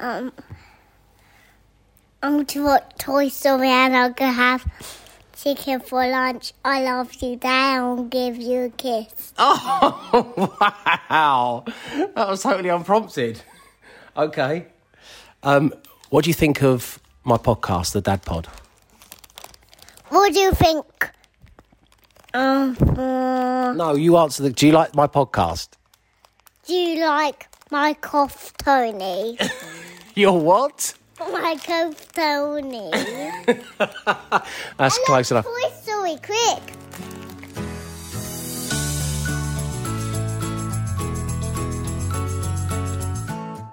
um, 0.00 0.32
I'm 2.22 2.44
to 2.46 2.64
watch 2.64 2.82
Toy 2.98 3.28
Story 3.28 3.68
and 3.68 3.94
I'm 3.96 4.12
gonna 4.12 4.32
have 4.32 4.66
chicken 5.36 5.80
for 5.80 6.06
lunch. 6.06 6.52
I 6.64 6.82
love 6.82 7.14
you, 7.22 7.36
Dad. 7.36 7.76
I'll 7.78 8.04
give 8.04 8.36
you 8.36 8.64
a 8.64 8.70
kiss. 8.70 9.32
Oh, 9.38 10.58
wow. 11.10 11.64
That 12.14 12.28
was 12.28 12.42
totally 12.42 12.68
unprompted. 12.70 13.40
Okay. 14.16 14.66
Um, 15.42 15.72
what 16.10 16.24
do 16.24 16.30
you 16.30 16.34
think 16.34 16.62
of 16.62 16.98
my 17.24 17.36
podcast, 17.36 17.92
The 17.92 18.00
Dad 18.00 18.22
Pod? 18.22 18.48
What 20.08 20.32
do 20.32 20.40
you 20.40 20.52
think? 20.52 20.84
Um, 22.34 22.76
uh, 22.98 23.72
No, 23.74 23.94
you 23.94 24.16
answer 24.16 24.42
the. 24.42 24.50
Do 24.50 24.66
you 24.66 24.72
like 24.72 24.94
my 24.94 25.06
podcast? 25.06 25.68
do 26.66 26.74
you 26.74 27.02
like 27.06 27.48
my 27.70 27.94
cough, 27.94 28.52
Tony? 28.58 29.38
Your 30.18 30.40
what? 30.40 30.94
my 31.20 31.56
cough, 31.64 32.12
Tony. 32.12 32.90
That's 34.76 34.98
close 35.06 35.30
enough. 35.30 35.44
Toy 35.44 35.70
Story, 35.80 36.16
quick. 36.16 36.60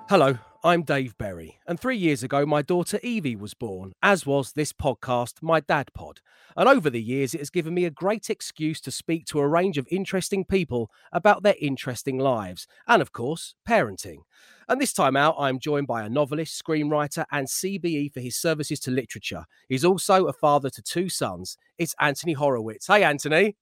Hello, 0.08 0.38
I'm 0.66 0.82
Dave 0.82 1.16
Berry, 1.20 1.60
and 1.68 1.80
three 1.80 1.96
years 1.96 2.24
ago, 2.24 2.44
my 2.44 2.64
daughter 2.64 3.00
Evie 3.04 3.36
was 3.36 3.54
born, 3.54 3.94
as 4.02 4.26
was 4.26 4.54
this 4.54 4.74
podcast, 4.74 5.44
My 5.44 5.60
Dad 5.60 5.94
Pod. 5.94 6.22
And 6.58 6.68
over 6.68 6.90
the 6.90 7.00
years, 7.00 7.36
it 7.36 7.40
has 7.42 7.52
given 7.52 7.76
me 7.76 7.86
a 7.86 7.92
great 7.92 8.32
excuse 8.32 8.82
to 8.82 8.90
speak 8.90 9.28
to 9.28 9.42
a 9.42 9.48
range 9.48 9.78
of 9.78 9.88
interesting 9.92 10.44
people 10.44 10.90
about 11.12 11.44
their 11.44 11.54
interesting 11.62 12.18
lives, 12.18 12.66
and 12.88 13.00
of 13.00 13.12
course, 13.12 13.54
parenting. 13.70 14.24
And 14.68 14.82
this 14.82 14.92
time 14.92 15.16
out, 15.16 15.36
I'm 15.38 15.60
joined 15.60 15.86
by 15.86 16.02
a 16.02 16.10
novelist, 16.10 16.60
screenwriter, 16.60 17.26
and 17.32 17.46
CBE 17.46 18.12
for 18.12 18.22
his 18.22 18.36
services 18.36 18.80
to 18.80 18.90
literature. 18.90 19.46
He's 19.70 19.86
also 19.86 20.26
a 20.26 20.34
father 20.34 20.72
to 20.72 20.82
two 20.82 21.10
sons. 21.10 21.60
It's 21.78 21.94
Anthony 22.00 22.34
Horowitz. 22.34 22.88
Hey, 22.88 23.04
Anthony. 23.04 23.56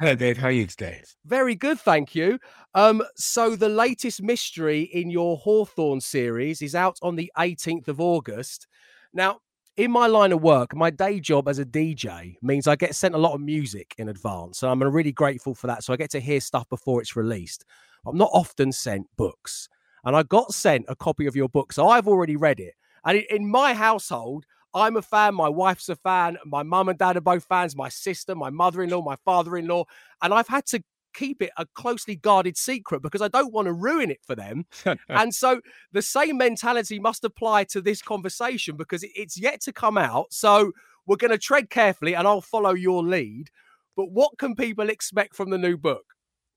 Hello, 0.00 0.14
Dave. 0.16 0.38
How 0.38 0.48
are 0.48 0.52
you 0.52 0.66
today? 0.66 1.02
Very 1.24 1.54
good, 1.54 1.78
thank 1.78 2.14
you. 2.14 2.38
Um, 2.74 3.02
so 3.16 3.54
the 3.54 3.68
latest 3.68 4.22
mystery 4.22 4.82
in 4.82 5.10
your 5.10 5.36
Hawthorne 5.36 6.00
series 6.00 6.60
is 6.60 6.74
out 6.74 6.98
on 7.02 7.14
the 7.14 7.30
18th 7.38 7.86
of 7.88 8.00
August. 8.00 8.66
Now, 9.12 9.38
in 9.76 9.90
my 9.90 10.06
line 10.08 10.32
of 10.32 10.42
work, 10.42 10.74
my 10.74 10.90
day 10.90 11.20
job 11.20 11.48
as 11.48 11.58
a 11.58 11.64
DJ 11.64 12.36
means 12.42 12.66
I 12.66 12.74
get 12.74 12.94
sent 12.96 13.14
a 13.14 13.18
lot 13.18 13.34
of 13.34 13.40
music 13.40 13.94
in 13.96 14.08
advance, 14.08 14.62
and 14.62 14.72
I'm 14.72 14.82
really 14.82 15.12
grateful 15.12 15.54
for 15.54 15.68
that. 15.68 15.84
So 15.84 15.92
I 15.92 15.96
get 15.96 16.10
to 16.10 16.20
hear 16.20 16.40
stuff 16.40 16.68
before 16.68 17.00
it's 17.00 17.14
released. 17.14 17.64
I'm 18.04 18.18
not 18.18 18.30
often 18.32 18.72
sent 18.72 19.06
books, 19.16 19.68
and 20.04 20.16
I 20.16 20.24
got 20.24 20.52
sent 20.52 20.84
a 20.88 20.96
copy 20.96 21.26
of 21.26 21.36
your 21.36 21.48
book, 21.48 21.72
so 21.72 21.88
I've 21.88 22.08
already 22.08 22.36
read 22.36 22.58
it. 22.58 22.74
And 23.04 23.18
in- 23.18 23.36
in 23.36 23.50
my 23.50 23.72
household, 23.74 24.46
I'm 24.74 24.96
a 24.96 25.02
fan. 25.02 25.34
My 25.34 25.48
wife's 25.48 25.88
a 25.88 25.96
fan. 25.96 26.38
My 26.44 26.62
mum 26.62 26.88
and 26.88 26.98
dad 26.98 27.16
are 27.16 27.20
both 27.20 27.44
fans. 27.44 27.76
My 27.76 27.88
sister, 27.88 28.34
my 28.34 28.50
mother 28.50 28.82
in 28.82 28.90
law, 28.90 29.02
my 29.02 29.16
father 29.24 29.56
in 29.56 29.66
law. 29.66 29.84
And 30.22 30.32
I've 30.32 30.48
had 30.48 30.66
to 30.66 30.82
keep 31.12 31.42
it 31.42 31.50
a 31.58 31.66
closely 31.74 32.16
guarded 32.16 32.56
secret 32.56 33.02
because 33.02 33.22
I 33.22 33.28
don't 33.28 33.52
want 33.52 33.66
to 33.66 33.72
ruin 33.72 34.10
it 34.10 34.20
for 34.26 34.34
them. 34.34 34.66
and 35.08 35.34
so 35.34 35.60
the 35.92 36.02
same 36.02 36.38
mentality 36.38 36.98
must 36.98 37.24
apply 37.24 37.64
to 37.64 37.80
this 37.80 38.02
conversation 38.02 38.76
because 38.76 39.04
it's 39.14 39.38
yet 39.38 39.60
to 39.62 39.72
come 39.72 39.98
out. 39.98 40.32
So 40.32 40.72
we're 41.06 41.16
going 41.16 41.32
to 41.32 41.38
tread 41.38 41.70
carefully 41.70 42.14
and 42.14 42.26
I'll 42.26 42.40
follow 42.40 42.72
your 42.72 43.02
lead. 43.02 43.50
But 43.96 44.10
what 44.10 44.38
can 44.38 44.54
people 44.54 44.88
expect 44.88 45.36
from 45.36 45.50
the 45.50 45.58
new 45.58 45.76
book? 45.76 46.04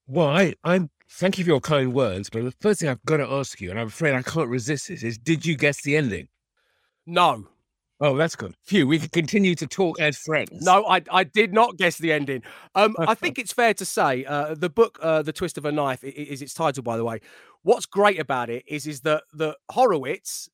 Well, 0.07 0.27
I, 0.27 0.53
I'm 0.63 0.89
thank 1.09 1.37
you 1.37 1.43
for 1.43 1.49
your 1.49 1.59
kind 1.59 1.93
words, 1.93 2.29
but 2.29 2.43
the 2.43 2.53
first 2.61 2.79
thing 2.79 2.89
I've 2.89 3.03
got 3.05 3.17
to 3.17 3.27
ask 3.27 3.59
you, 3.59 3.71
and 3.71 3.79
I'm 3.79 3.87
afraid 3.87 4.13
I 4.13 4.21
can't 4.21 4.49
resist 4.49 4.87
this, 4.87 5.03
is 5.03 5.17
did 5.17 5.45
you 5.45 5.57
guess 5.57 5.81
the 5.81 5.97
ending? 5.97 6.27
No, 7.07 7.47
Oh, 8.01 8.17
that's 8.17 8.35
good. 8.35 8.55
Phew, 8.63 8.87
we 8.87 8.99
can 8.99 9.09
continue 9.09 9.55
to 9.55 9.67
talk 9.67 9.99
as 10.01 10.17
friends. 10.17 10.61
No, 10.61 10.85
I, 10.85 11.01
I 11.11 11.23
did 11.23 11.53
not 11.53 11.77
guess 11.77 11.97
the 11.97 12.11
ending. 12.11 12.43
Um, 12.75 12.95
I 12.99 13.15
think 13.15 13.39
it's 13.39 13.53
fair 13.53 13.73
to 13.73 13.85
say 13.85 14.25
uh, 14.25 14.53
the 14.53 14.69
book, 14.69 14.99
uh, 15.01 15.21
"The 15.21 15.31
Twist 15.31 15.57
of 15.57 15.65
a 15.65 15.71
Knife," 15.71 16.03
is 16.03 16.41
its 16.41 16.53
title, 16.53 16.83
by 16.83 16.97
the 16.97 17.05
way. 17.05 17.21
What's 17.63 17.85
great 17.85 18.19
about 18.19 18.49
it 18.49 18.65
is 18.67 18.85
is 18.85 19.01
that 19.01 19.23
the 19.33 19.55
Horowitz, 19.71 20.49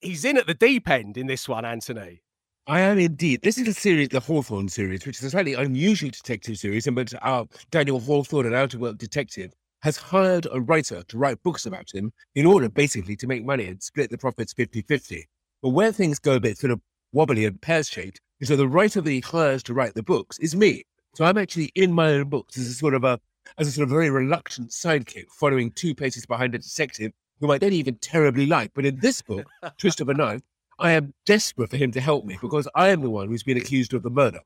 he's 0.00 0.24
in 0.24 0.38
at 0.38 0.46
the 0.46 0.54
deep 0.54 0.88
end 0.88 1.18
in 1.18 1.26
this 1.26 1.48
one, 1.48 1.64
Anthony. 1.64 2.22
I 2.66 2.80
am 2.80 2.98
indeed. 2.98 3.42
This 3.42 3.58
is 3.58 3.68
a 3.68 3.74
series, 3.74 4.08
the 4.08 4.18
Hawthorne 4.18 4.68
series, 4.68 5.06
which 5.06 5.18
is 5.18 5.24
a 5.24 5.30
slightly 5.30 5.54
unusual 5.54 6.10
detective 6.10 6.56
series, 6.56 6.86
and 6.86 6.96
but 6.96 7.12
our 7.22 7.46
Daniel 7.70 8.00
Hawthorne, 8.00 8.46
an 8.46 8.54
out-of-work 8.54 8.98
detective, 8.98 9.52
has 9.82 9.96
hired 9.96 10.48
a 10.50 10.60
writer 10.60 11.04
to 11.06 11.18
write 11.18 11.40
books 11.44 11.66
about 11.66 11.94
him 11.94 12.10
in 12.34 12.46
order 12.46 12.68
basically 12.68 13.14
to 13.16 13.26
make 13.26 13.44
money 13.44 13.66
and 13.66 13.80
split 13.80 14.10
the 14.10 14.18
profits 14.18 14.52
50-50. 14.54 15.22
But 15.62 15.70
where 15.70 15.92
things 15.92 16.18
go 16.18 16.34
a 16.34 16.40
bit 16.40 16.58
sort 16.58 16.70
of 16.70 16.80
wobbly 17.12 17.44
and 17.44 17.60
pear-shaped 17.60 18.20
is 18.40 18.48
that 18.48 18.56
the 18.56 18.68
writer 18.68 19.00
that 19.00 19.10
he 19.10 19.20
hires 19.20 19.62
to 19.64 19.74
write 19.74 19.94
the 19.94 20.02
books 20.02 20.38
is 20.38 20.54
me. 20.54 20.84
So 21.14 21.24
I'm 21.24 21.38
actually 21.38 21.72
in 21.74 21.92
my 21.92 22.10
own 22.10 22.28
books 22.28 22.58
as 22.58 22.66
a 22.66 22.74
sort 22.74 22.94
of 22.94 23.04
a 23.04 23.18
as 23.58 23.68
a 23.68 23.72
sort 23.72 23.84
of 23.84 23.90
very 23.90 24.10
reluctant 24.10 24.70
sidekick, 24.70 25.30
following 25.30 25.70
two 25.70 25.94
paces 25.94 26.26
behind 26.26 26.54
a 26.54 26.58
detective 26.58 27.12
whom 27.40 27.50
I 27.50 27.58
don't 27.58 27.72
even 27.72 27.96
terribly 27.96 28.46
like. 28.46 28.72
But 28.74 28.86
in 28.86 28.98
this 29.00 29.22
book, 29.22 29.46
Twist 29.78 30.00
of 30.00 30.08
a 30.08 30.14
Knife, 30.14 30.42
I 30.78 30.92
am 30.92 31.14
desperate 31.24 31.70
for 31.70 31.76
him 31.76 31.90
to 31.92 32.00
help 32.00 32.24
me 32.24 32.36
because 32.40 32.68
I 32.74 32.88
am 32.88 33.00
the 33.00 33.10
one 33.10 33.28
who's 33.28 33.42
been 33.42 33.56
accused 33.56 33.94
of 33.94 34.02
the 34.02 34.10
murder. 34.10 34.40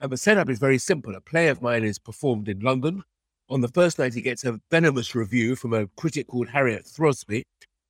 And 0.00 0.10
the 0.10 0.16
setup 0.16 0.50
is 0.50 0.58
very 0.58 0.78
simple. 0.78 1.14
A 1.14 1.20
play 1.20 1.48
of 1.48 1.62
mine 1.62 1.84
is 1.84 1.98
performed 1.98 2.48
in 2.48 2.60
London. 2.60 3.02
On 3.48 3.60
the 3.60 3.68
first 3.68 3.98
night, 3.98 4.14
he 4.14 4.20
gets 4.20 4.44
a 4.44 4.60
venomous 4.70 5.14
review 5.14 5.56
from 5.56 5.72
a 5.72 5.86
critic 5.96 6.26
called 6.26 6.48
Harriet 6.48 6.84
Throsby, 6.84 7.42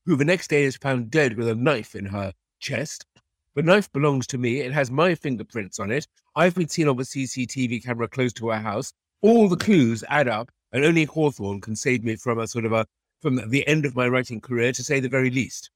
who 0.07 0.17
the 0.17 0.25
next 0.25 0.49
day 0.49 0.65
is 0.65 0.77
found 0.77 1.11
dead 1.11 1.37
with 1.37 1.49
a 1.49 1.55
knife 1.55 1.95
in 1.95 2.07
her 2.07 2.33
chest. 2.61 3.07
The 3.57 3.63
knife 3.63 3.91
belongs 3.93 4.27
to 4.29 4.39
me. 4.39 4.61
It 4.61 4.73
has 4.73 4.91
my 4.91 5.15
fingerprints 5.15 5.81
on 5.81 5.91
it. 5.91 6.07
I've 6.37 6.55
been 6.55 6.69
seen 6.69 6.87
on 6.87 6.97
the 6.97 7.03
CCTV 7.03 7.85
camera 7.85 8.07
close 8.07 8.33
to 8.35 8.53
our 8.53 8.61
house. 8.61 8.93
All 9.23 9.49
the 9.49 9.57
clues 9.57 10.05
add 10.09 10.29
up, 10.29 10.51
and 10.73 10.85
only 10.85 11.05
Hawthorne 11.05 11.61
can 11.61 11.75
save 11.75 12.05
me 12.05 12.17
from 12.17 12.39
a 12.39 12.47
sort 12.47 12.65
of 12.65 12.73
a 12.73 12.87
from 13.21 13.51
the 13.51 13.67
end 13.67 13.85
of 13.85 13.97
my 13.97 14.09
writing 14.09 14.41
career, 14.41 14.73
to 14.73 14.83
say 14.83 15.01
the 15.01 15.09
very 15.09 15.31
least. 15.31 15.71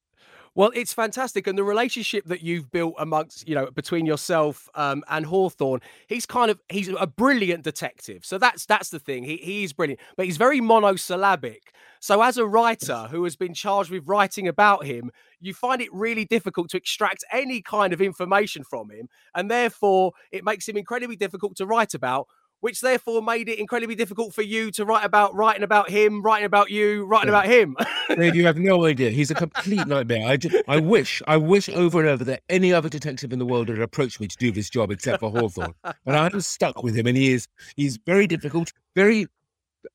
Well, 0.56 0.70
it's 0.72 0.92
fantastic, 0.94 1.48
and 1.48 1.58
the 1.58 1.64
relationship 1.64 2.26
that 2.26 2.40
you've 2.42 2.70
built 2.70 2.94
amongst 2.98 3.48
you 3.48 3.56
know 3.56 3.70
between 3.72 4.06
yourself 4.06 4.68
um, 4.76 5.02
and 5.08 5.26
Hawthorne, 5.26 5.80
he's 6.06 6.26
kind 6.26 6.48
of 6.48 6.60
he's 6.68 6.88
a 6.88 7.06
brilliant 7.08 7.64
detective. 7.64 8.24
So 8.24 8.38
that's 8.38 8.64
that's 8.64 8.90
the 8.90 9.00
thing. 9.00 9.24
He 9.24 9.36
he 9.38 9.64
is 9.64 9.72
brilliant, 9.72 10.00
but 10.16 10.26
he's 10.26 10.36
very 10.36 10.60
monosyllabic. 10.60 11.72
So 12.00 12.22
as 12.22 12.36
a 12.36 12.46
writer 12.46 13.08
who 13.10 13.24
has 13.24 13.34
been 13.34 13.54
charged 13.54 13.90
with 13.90 14.06
writing 14.06 14.46
about 14.46 14.84
him, 14.86 15.10
you 15.40 15.54
find 15.54 15.80
it 15.80 15.92
really 15.92 16.24
difficult 16.24 16.68
to 16.70 16.76
extract 16.76 17.24
any 17.32 17.60
kind 17.60 17.92
of 17.92 18.00
information 18.00 18.62
from 18.62 18.90
him, 18.90 19.08
and 19.34 19.50
therefore 19.50 20.12
it 20.30 20.44
makes 20.44 20.68
him 20.68 20.76
incredibly 20.76 21.16
difficult 21.16 21.56
to 21.56 21.66
write 21.66 21.94
about. 21.94 22.28
Which 22.60 22.80
therefore 22.80 23.20
made 23.20 23.50
it 23.50 23.58
incredibly 23.58 23.94
difficult 23.94 24.32
for 24.34 24.40
you 24.40 24.70
to 24.70 24.86
write 24.86 25.04
about 25.04 25.34
writing 25.34 25.62
about 25.62 25.90
him, 25.90 26.22
writing 26.22 26.46
about 26.46 26.70
you, 26.70 27.04
writing 27.04 27.28
Yeah. 27.30 27.40
about 27.40 27.46
him. 27.50 27.76
Dave, 28.08 28.34
you 28.34 28.46
have 28.46 28.56
no 28.56 28.86
idea. 28.86 29.10
He's 29.10 29.30
a 29.30 29.34
complete 29.34 29.86
nightmare. 29.86 30.26
I, 30.26 30.38
ju- 30.38 30.62
I 30.66 30.78
wish, 30.78 31.20
I 31.26 31.36
wish 31.36 31.68
over 31.68 32.00
and 32.00 32.08
over 32.08 32.24
that 32.24 32.42
any 32.48 32.72
other 32.72 32.88
detective 32.88 33.34
in 33.34 33.38
the 33.38 33.44
world 33.44 33.68
had 33.68 33.80
approached 33.80 34.18
me 34.18 34.28
to 34.28 34.36
do 34.38 34.50
this 34.50 34.70
job 34.70 34.90
except 34.90 35.20
for 35.20 35.30
Hawthorne. 35.30 35.74
But 35.82 35.94
I'm 36.14 36.40
stuck 36.40 36.82
with 36.82 36.96
him, 36.96 37.06
and 37.06 37.18
he 37.18 37.32
is 37.32 37.46
he's 37.76 37.98
very 37.98 38.26
difficult, 38.26 38.72
very 38.96 39.26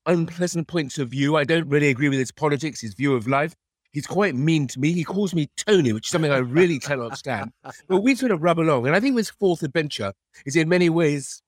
unpleasant 0.06 0.68
points 0.68 0.98
of 0.98 1.08
view. 1.08 1.36
I 1.36 1.42
don't 1.44 1.68
really 1.68 1.88
agree 1.88 2.08
with 2.08 2.20
his 2.20 2.30
politics, 2.30 2.80
his 2.80 2.94
view 2.94 3.14
of 3.14 3.26
life. 3.26 3.54
He's 3.92 4.06
quite 4.06 4.36
mean 4.36 4.68
to 4.68 4.78
me. 4.78 4.92
He 4.92 5.02
calls 5.02 5.34
me 5.34 5.48
Tony, 5.56 5.92
which 5.92 6.06
is 6.06 6.10
something 6.12 6.30
I 6.30 6.38
really 6.38 6.78
cannot 6.78 7.18
stand. 7.18 7.50
But 7.88 8.02
we 8.02 8.14
sort 8.14 8.30
of 8.30 8.40
rub 8.42 8.60
along, 8.60 8.86
and 8.86 8.94
I 8.94 9.00
think 9.00 9.16
this 9.16 9.30
fourth 9.30 9.64
adventure 9.64 10.12
is 10.46 10.54
in 10.54 10.68
many 10.68 10.88
ways. 10.88 11.42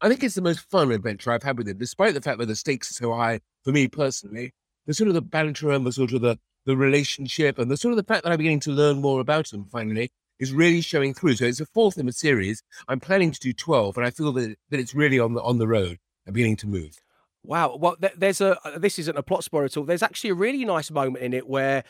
I 0.00 0.08
think 0.08 0.22
it's 0.22 0.34
the 0.34 0.42
most 0.42 0.60
fun 0.70 0.92
adventure 0.92 1.32
I've 1.32 1.42
had 1.42 1.58
with 1.58 1.68
him, 1.68 1.78
despite 1.78 2.14
the 2.14 2.20
fact 2.20 2.38
that 2.38 2.46
the 2.46 2.56
stakes 2.56 2.90
are 2.90 2.94
so 2.94 3.14
high 3.14 3.40
for 3.64 3.72
me 3.72 3.88
personally. 3.88 4.52
The 4.86 4.94
sort 4.94 5.08
of 5.08 5.14
the 5.14 5.22
banter 5.22 5.70
and 5.70 5.84
the 5.86 5.92
sort 5.92 6.12
of 6.12 6.20
the 6.20 6.38
the 6.66 6.76
relationship 6.76 7.58
and 7.58 7.70
the 7.70 7.76
sort 7.76 7.92
of 7.92 7.96
the 7.96 8.04
fact 8.04 8.24
that 8.24 8.32
I'm 8.32 8.38
beginning 8.38 8.60
to 8.60 8.72
learn 8.72 9.00
more 9.00 9.20
about 9.20 9.52
him 9.52 9.66
finally 9.70 10.10
is 10.40 10.52
really 10.52 10.80
showing 10.80 11.14
through. 11.14 11.36
So 11.36 11.46
it's 11.46 11.60
a 11.60 11.66
fourth 11.66 11.96
in 11.96 12.08
a 12.08 12.12
series. 12.12 12.62
I'm 12.88 13.00
planning 13.00 13.30
to 13.30 13.40
do 13.40 13.52
12 13.52 13.96
and 13.96 14.04
I 14.04 14.10
feel 14.10 14.32
that, 14.32 14.56
that 14.70 14.80
it's 14.80 14.94
really 14.94 15.18
on 15.18 15.34
the 15.34 15.42
on 15.42 15.58
the 15.58 15.68
road 15.68 15.98
and 16.26 16.34
beginning 16.34 16.56
to 16.56 16.66
move. 16.66 16.98
Wow. 17.42 17.76
Well, 17.76 17.96
there's 18.16 18.40
a 18.40 18.58
uh, 18.66 18.78
this 18.78 18.98
isn't 18.98 19.16
a 19.16 19.22
plot 19.22 19.44
spoiler 19.44 19.66
at 19.66 19.76
all. 19.76 19.84
There's 19.84 20.02
actually 20.02 20.30
a 20.30 20.34
really 20.34 20.64
nice 20.64 20.90
moment 20.90 21.24
in 21.24 21.32
it 21.32 21.48
where 21.48 21.84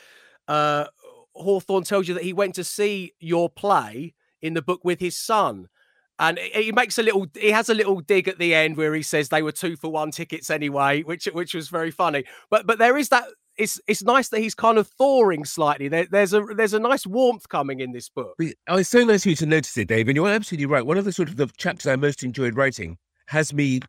uh, 0.47 0.87
Hawthorne 1.35 1.85
tells 1.85 2.09
you 2.09 2.15
that 2.15 2.23
he 2.23 2.33
went 2.33 2.55
to 2.57 2.65
see 2.65 3.13
your 3.19 3.49
play 3.49 4.15
in 4.43 4.55
the 4.55 4.63
book 4.63 4.85
with 4.85 5.01
his 5.01 5.17
son. 5.17 5.69
And 6.19 6.39
he 6.39 6.73
makes 6.73 6.99
a 6.99 7.03
little, 7.03 7.27
he 7.39 7.51
has 7.51 7.69
a 7.69 7.75
little 7.75 8.01
dig 8.01 8.27
at 8.27 8.39
the 8.39 8.55
end 8.55 8.77
where 8.77 8.95
he 8.95 9.03
says 9.03 9.29
they 9.29 9.43
were 9.43 9.53
two 9.53 9.77
for 9.77 9.91
one 9.91 10.11
tickets 10.11 10.51
anyway, 10.51 11.03
which 11.03 11.27
which 11.27 11.55
was 11.55 11.69
very 11.69 11.91
funny. 11.91 12.25
But 12.51 12.67
but 12.67 12.79
there 12.79 12.97
is 12.97 13.09
that. 13.11 13.25
It's 13.59 13.81
it's 13.87 14.03
nice 14.03 14.29
that 14.29 14.41
he's 14.41 14.55
kind 14.55 14.77
of 14.77 14.87
thawing 14.87 15.47
slightly. 15.47 15.89
There, 15.89 16.07
there's 16.11 16.35
a 16.35 16.43
there's 16.43 16.75
a 16.75 16.79
nice 16.79 17.07
warmth 17.07 17.49
coming 17.49 17.81
in 17.81 17.93
this 17.93 18.11
book. 18.11 18.35
It's 18.39 18.91
so 18.91 19.03
nice 19.03 19.25
of 19.25 19.31
you 19.31 19.37
to 19.37 19.47
notice 19.47 19.75
it, 19.79 19.89
Dave. 19.89 20.09
And 20.09 20.17
you're 20.17 20.29
absolutely 20.29 20.67
right. 20.67 20.85
One 20.85 20.99
of 20.99 21.07
the 21.07 21.13
sort 21.13 21.31
of 21.31 21.37
the 21.37 21.47
chapters 21.57 21.87
I 21.87 21.97
most 21.97 22.23
enjoyed 22.23 22.55
writing 22.55 22.99
has 23.29 23.55
me 23.55 23.81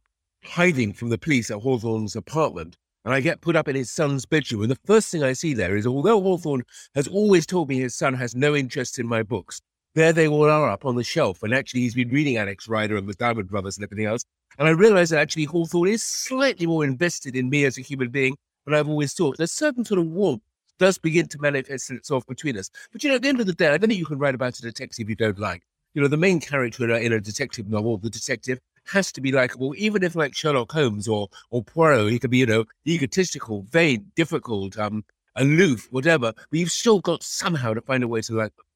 hiding 0.44 0.94
from 0.94 1.10
the 1.10 1.18
police 1.18 1.52
at 1.52 1.58
Hawthorne's 1.58 2.16
apartment. 2.16 2.78
and 3.08 3.14
I 3.16 3.22
get 3.22 3.40
put 3.40 3.56
up 3.56 3.70
in 3.70 3.76
his 3.78 3.90
son's 3.90 4.26
bedroom. 4.26 4.64
And 4.64 4.72
the 4.72 4.80
first 4.84 5.10
thing 5.10 5.24
I 5.24 5.32
see 5.32 5.54
there 5.54 5.78
is, 5.78 5.88
although 5.88 6.22
Hawthorne 6.22 6.64
has 6.94 7.08
always 7.08 7.46
told 7.46 7.70
me 7.70 7.80
his 7.80 7.96
son 7.96 8.14
has 8.16 8.36
no 8.36 8.54
interest 8.54 9.00
in 9.00 9.08
my 9.08 9.24
books, 9.24 9.62
there 9.98 10.14
they 10.14 10.28
all 10.28 10.50
are 10.50 10.70
up 10.70 10.86
on 10.86 10.96
the 10.96 11.04
shelf. 11.04 11.42
And 11.42 11.54
actually, 11.54 11.82
he's 11.82 11.96
been 11.96 12.10
reading 12.10 12.38
Alex 12.38 12.68
Rider 12.68 12.98
and 12.98 13.10
the 13.10 13.16
Diamond 13.16 13.50
Brothers 13.50 13.78
and 13.78 13.84
everything 13.84 14.06
else. 14.06 14.24
And 14.60 14.68
I 14.68 14.72
realize 14.72 15.10
that 15.10 15.20
actually 15.20 15.46
Hawthorne 15.46 15.90
is 15.90 16.04
slightly 16.04 16.68
more 16.68 16.84
invested 16.84 17.36
in 17.36 17.50
me 17.50 17.66
as 17.66 17.78
a 17.78 17.82
human 17.82 18.10
being 18.10 18.38
than 18.66 18.76
I've 18.76 18.88
always 18.88 19.14
thought. 19.14 19.38
There's 19.38 19.52
certain 19.52 19.84
sort 19.84 20.00
of 20.00 20.06
warmth 20.06 20.44
does 20.78 21.00
begin 21.00 21.28
to 21.28 21.40
manifest 21.40 21.90
itself 21.90 22.28
between 22.28 22.58
us. 22.60 22.70
But 22.92 23.04
you 23.04 23.10
know, 23.10 23.16
at 23.16 23.24
the 23.24 23.30
end 23.30 23.40
of 23.40 23.48
the 23.48 23.54
day, 23.54 23.70
I 23.70 23.78
don't 23.78 23.90
think 23.90 24.00
you 24.00 24.06
can 24.06 24.20
write 24.20 24.36
about 24.36 24.60
a 24.60 24.62
detective 24.62 25.10
you 25.10 25.16
don't 25.16 25.40
like. 25.40 25.64
You 25.96 26.04
know, 26.04 26.08
the 26.08 26.18
main 26.18 26.40
character 26.40 26.88
in 26.96 27.12
a 27.12 27.20
detective 27.20 27.68
novel, 27.68 27.98
the 27.98 28.12
detective, 28.12 28.60
has 28.86 29.12
to 29.14 29.22
be 29.22 29.32
likable, 29.32 29.74
even 29.78 30.04
if 30.04 30.16
like 30.16 30.36
Sherlock 30.36 30.72
Holmes 30.72 31.08
or 31.08 31.28
or 31.50 31.64
Poirot, 31.64 32.12
he 32.12 32.20
could 32.20 32.30
be, 32.30 32.38
you 32.38 32.46
know, 32.46 32.66
egotistical, 32.88 33.64
vain, 33.64 34.12
difficult, 34.16 34.78
um, 34.78 35.04
aloof, 35.36 35.88
whatever. 35.92 36.34
But 36.36 36.60
you've 36.60 36.72
still 36.72 37.00
got 37.00 37.24
somehow 37.24 37.74
to 37.74 37.82
find 37.82 38.04
a 38.04 38.08
way 38.08 38.22
to 38.22 38.36
like 38.36 38.56
them. 38.56 38.67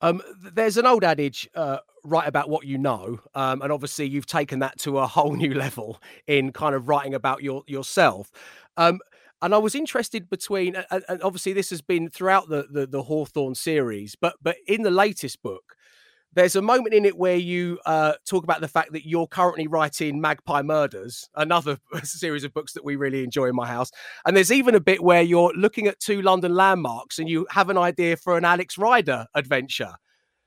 Um, 0.00 0.22
there's 0.54 0.76
an 0.76 0.86
old 0.86 1.04
adage, 1.04 1.48
uh, 1.54 1.78
write 2.04 2.28
about 2.28 2.48
what 2.48 2.66
you 2.66 2.78
know, 2.78 3.20
um, 3.34 3.62
and 3.62 3.72
obviously 3.72 4.06
you've 4.06 4.26
taken 4.26 4.58
that 4.60 4.78
to 4.80 4.98
a 4.98 5.06
whole 5.06 5.34
new 5.34 5.54
level 5.64 6.00
in 6.26 6.52
kind 6.52 6.74
of 6.74 6.88
writing 6.88 7.14
about 7.14 7.42
your 7.42 7.62
yourself. 7.66 8.30
Um, 8.76 9.00
and 9.42 9.54
I 9.54 9.58
was 9.58 9.74
interested 9.74 10.30
between, 10.30 10.76
and, 10.90 11.22
obviously 11.22 11.52
this 11.52 11.70
has 11.70 11.82
been 11.82 12.08
throughout 12.08 12.48
the, 12.48 12.66
the 12.70 12.86
the 12.86 13.02
Hawthorne 13.02 13.54
series, 13.54 14.16
but 14.16 14.36
but 14.42 14.56
in 14.66 14.82
the 14.82 14.90
latest 14.90 15.42
book, 15.42 15.75
there's 16.36 16.54
a 16.54 16.62
moment 16.62 16.94
in 16.94 17.06
it 17.06 17.16
where 17.16 17.36
you 17.36 17.78
uh, 17.86 18.12
talk 18.26 18.44
about 18.44 18.60
the 18.60 18.68
fact 18.68 18.92
that 18.92 19.08
you're 19.08 19.26
currently 19.26 19.66
writing 19.66 20.20
Magpie 20.20 20.60
Murders, 20.60 21.30
another 21.34 21.78
series 22.04 22.44
of 22.44 22.52
books 22.52 22.74
that 22.74 22.84
we 22.84 22.94
really 22.94 23.24
enjoy 23.24 23.46
in 23.46 23.56
my 23.56 23.66
house. 23.66 23.90
And 24.26 24.36
there's 24.36 24.52
even 24.52 24.74
a 24.74 24.80
bit 24.80 25.02
where 25.02 25.22
you're 25.22 25.52
looking 25.56 25.86
at 25.86 25.98
two 25.98 26.20
London 26.20 26.54
landmarks 26.54 27.18
and 27.18 27.26
you 27.26 27.46
have 27.50 27.70
an 27.70 27.78
idea 27.78 28.18
for 28.18 28.36
an 28.36 28.44
Alex 28.44 28.76
Rider 28.76 29.26
adventure. 29.34 29.94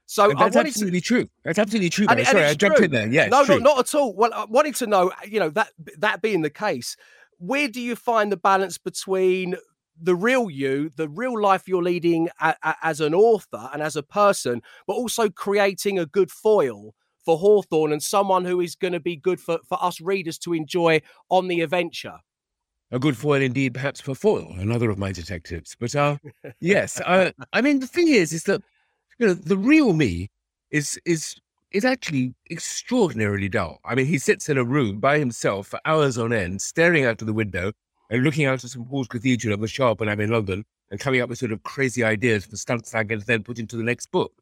So 0.06 0.32
that's 0.38 0.56
absolutely 0.56 1.02
to... 1.02 1.08
true. 1.08 1.30
That's 1.44 1.58
absolutely 1.58 1.90
true. 1.90 2.06
And, 2.08 2.26
Sorry, 2.26 2.46
I 2.46 2.54
jumped 2.54 2.78
true. 2.78 2.86
in 2.86 2.92
there. 2.92 3.08
Yeah, 3.08 3.26
no, 3.26 3.42
no, 3.42 3.58
not 3.58 3.80
at 3.80 3.96
all. 3.96 4.14
Well, 4.14 4.32
I 4.34 4.46
wanted 4.46 4.76
to 4.76 4.88
know, 4.88 5.12
you 5.28 5.40
know, 5.40 5.50
that 5.50 5.70
that 5.98 6.22
being 6.22 6.42
the 6.42 6.50
case, 6.52 6.98
where 7.40 7.68
do 7.68 7.82
you 7.82 7.96
find 7.96 8.32
the 8.32 8.38
balance 8.38 8.78
between 8.78 9.56
the 10.02 10.16
real 10.16 10.50
you, 10.50 10.90
the 10.96 11.10
real 11.10 11.40
life 11.40 11.68
you're 11.68 11.84
leading 11.84 12.30
a, 12.42 12.56
a, 12.64 12.76
as 12.84 13.02
an 13.02 13.14
author 13.14 13.70
and 13.74 13.82
as 13.82 13.96
a 13.96 14.04
person, 14.04 14.62
but 14.88 14.94
also 14.94 15.30
creating 15.30 16.00
a 16.00 16.06
good 16.06 16.32
foil 16.32 16.94
for 17.26 17.38
Hawthorne 17.38 17.92
and 17.92 18.02
someone 18.02 18.46
who 18.46 18.62
is 18.62 18.76
going 18.76 18.94
to 18.94 19.00
be 19.00 19.16
good 19.16 19.40
for, 19.40 19.60
for 19.68 19.84
us 19.84 20.02
readers 20.02 20.38
to 20.40 20.54
enjoy 20.54 21.02
on 21.30 21.48
the 21.48 21.62
adventure. 21.62 22.18
A 22.92 23.00
good 23.00 23.18
foil 23.18 23.42
indeed, 23.42 23.76
perhaps 23.76 24.02
for 24.02 24.16
Foyle, 24.16 24.56
another 24.58 24.90
of 24.90 24.98
my 24.98 25.12
detectives. 25.12 25.76
But 25.80 25.96
uh, 25.96 26.18
yes, 26.60 27.00
uh, 27.02 27.32
I 27.54 27.62
mean 27.62 27.80
the 27.80 27.88
thing 27.88 28.08
is, 28.08 28.34
is 28.34 28.44
that 28.46 28.64
you 29.20 29.28
know 29.28 29.34
the 29.34 29.58
real 29.58 29.94
me 29.94 30.32
is 30.72 31.00
is 31.06 31.36
is 31.72 31.86
actually 31.86 32.34
extraordinarily 32.50 33.48
dull. 33.48 33.80
I 33.86 33.94
mean, 33.94 34.08
he 34.08 34.18
sits 34.18 34.50
in 34.50 34.58
a 34.58 34.64
room 34.64 35.00
by 35.00 35.20
himself 35.20 35.68
for 35.68 35.80
hours 35.86 36.18
on 36.18 36.34
end, 36.34 36.62
staring 36.62 37.06
out 37.06 37.22
of 37.22 37.28
the 37.28 37.34
window, 37.34 37.74
and 38.10 38.24
looking 38.24 38.46
out 38.46 38.64
at 38.64 38.70
St 38.70 38.88
Paul's 38.90 39.08
Cathedral 39.08 39.54
on 39.54 39.62
the 39.62 39.68
shop 39.68 40.00
when 40.00 40.10
I'm 40.10 40.20
in 40.20 40.32
London 40.32 40.66
and 40.92 41.00
coming 41.00 41.22
up 41.22 41.30
with 41.30 41.40
sort 41.40 41.52
of 41.52 41.64
crazy 41.64 42.04
ideas 42.04 42.46
for 42.46 42.56
stunts 42.56 42.96
I 42.96 43.04
can 43.04 43.20
then 43.26 43.44
put 43.44 43.60
into 43.60 43.78
the 43.78 43.84
next 43.84 44.12
book. 44.12 44.34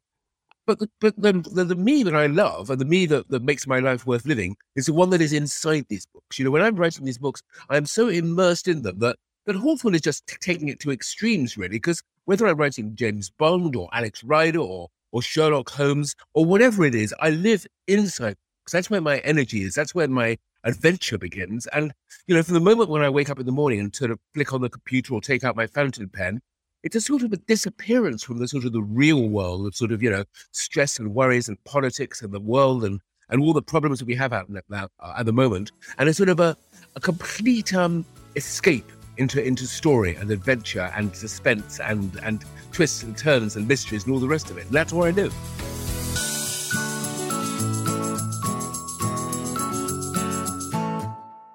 But 0.66 0.80
the, 0.80 0.90
but 1.00 1.16
the, 1.16 1.32
the, 1.32 1.64
the, 1.64 1.74
me 1.74 2.02
that 2.02 2.14
I 2.14 2.26
love 2.26 2.68
and 2.68 2.78
the 2.78 2.84
me 2.84 3.06
that, 3.06 3.28
that 3.30 3.42
makes 3.42 3.66
my 3.66 3.78
life 3.78 4.06
worth 4.06 4.26
living 4.26 4.54
is 4.76 4.86
the 4.86 4.92
one 4.92 5.08
that 5.10 5.22
is 5.22 5.32
inside 5.32 5.86
these 5.88 6.04
books. 6.04 6.38
You 6.38 6.44
know, 6.44 6.50
when 6.50 6.60
I'm 6.60 6.76
writing 6.76 7.06
these 7.06 7.16
books, 7.16 7.42
I'm 7.70 7.86
so 7.86 8.08
immersed 8.08 8.68
in 8.68 8.82
them 8.82 8.98
that, 8.98 9.16
that 9.46 9.56
Hawthorne 9.56 9.94
is 9.94 10.02
just 10.02 10.26
t- 10.26 10.36
taking 10.40 10.68
it 10.68 10.78
to 10.80 10.90
extremes, 10.90 11.56
really, 11.56 11.76
because 11.76 12.02
whether 12.26 12.46
I'm 12.46 12.58
writing 12.58 12.94
James 12.94 13.30
Bond 13.30 13.76
or 13.76 13.88
Alex 13.94 14.22
Rider 14.22 14.58
or, 14.58 14.90
or 15.10 15.22
Sherlock 15.22 15.70
Holmes 15.70 16.14
or 16.34 16.44
whatever 16.44 16.84
it 16.84 16.94
is, 16.94 17.14
I 17.18 17.30
live 17.30 17.66
inside 17.86 18.36
because 18.62 18.72
that's 18.72 18.90
where 18.90 19.00
my 19.00 19.18
energy 19.20 19.62
is. 19.62 19.74
That's 19.74 19.94
where 19.94 20.08
my 20.08 20.36
adventure 20.68 21.18
begins. 21.18 21.66
And, 21.68 21.92
you 22.26 22.34
know, 22.34 22.42
from 22.42 22.54
the 22.54 22.60
moment 22.60 22.90
when 22.90 23.02
I 23.02 23.08
wake 23.08 23.30
up 23.30 23.40
in 23.40 23.46
the 23.46 23.52
morning 23.52 23.80
and 23.80 23.94
sort 23.94 24.10
of 24.10 24.20
flick 24.34 24.52
on 24.52 24.60
the 24.60 24.68
computer 24.68 25.14
or 25.14 25.20
take 25.20 25.42
out 25.42 25.56
my 25.56 25.66
fountain 25.66 26.08
pen, 26.08 26.40
it's 26.84 26.94
a 26.94 27.00
sort 27.00 27.22
of 27.22 27.32
a 27.32 27.36
disappearance 27.36 28.22
from 28.22 28.38
the 28.38 28.46
sort 28.46 28.64
of 28.64 28.72
the 28.72 28.82
real 28.82 29.28
world 29.28 29.66
of 29.66 29.74
sort 29.74 29.90
of, 29.90 30.02
you 30.02 30.10
know, 30.10 30.24
stress 30.52 30.98
and 30.98 31.14
worries 31.14 31.48
and 31.48 31.62
politics 31.64 32.22
and 32.22 32.32
the 32.32 32.40
world 32.40 32.84
and, 32.84 33.00
and 33.30 33.42
all 33.42 33.52
the 33.52 33.62
problems 33.62 33.98
that 33.98 34.04
we 34.04 34.14
have 34.14 34.32
out 34.32 34.48
now 34.68 34.88
uh, 35.00 35.14
at 35.18 35.26
the 35.26 35.32
moment. 35.32 35.72
And 35.98 36.08
it's 36.08 36.18
sort 36.18 36.28
of 36.28 36.38
a, 36.38 36.56
a 36.94 37.00
complete 37.00 37.74
um, 37.74 38.04
escape 38.36 38.90
into, 39.16 39.44
into 39.44 39.66
story 39.66 40.14
and 40.14 40.30
adventure 40.30 40.92
and 40.94 41.14
suspense 41.16 41.80
and, 41.80 42.14
and 42.22 42.44
twists 42.72 43.02
and 43.02 43.16
turns 43.16 43.56
and 43.56 43.66
mysteries 43.66 44.04
and 44.04 44.12
all 44.12 44.20
the 44.20 44.28
rest 44.28 44.50
of 44.50 44.58
it. 44.58 44.66
And 44.66 44.72
that's 44.72 44.92
what 44.92 45.08
I 45.08 45.10
do. 45.10 45.32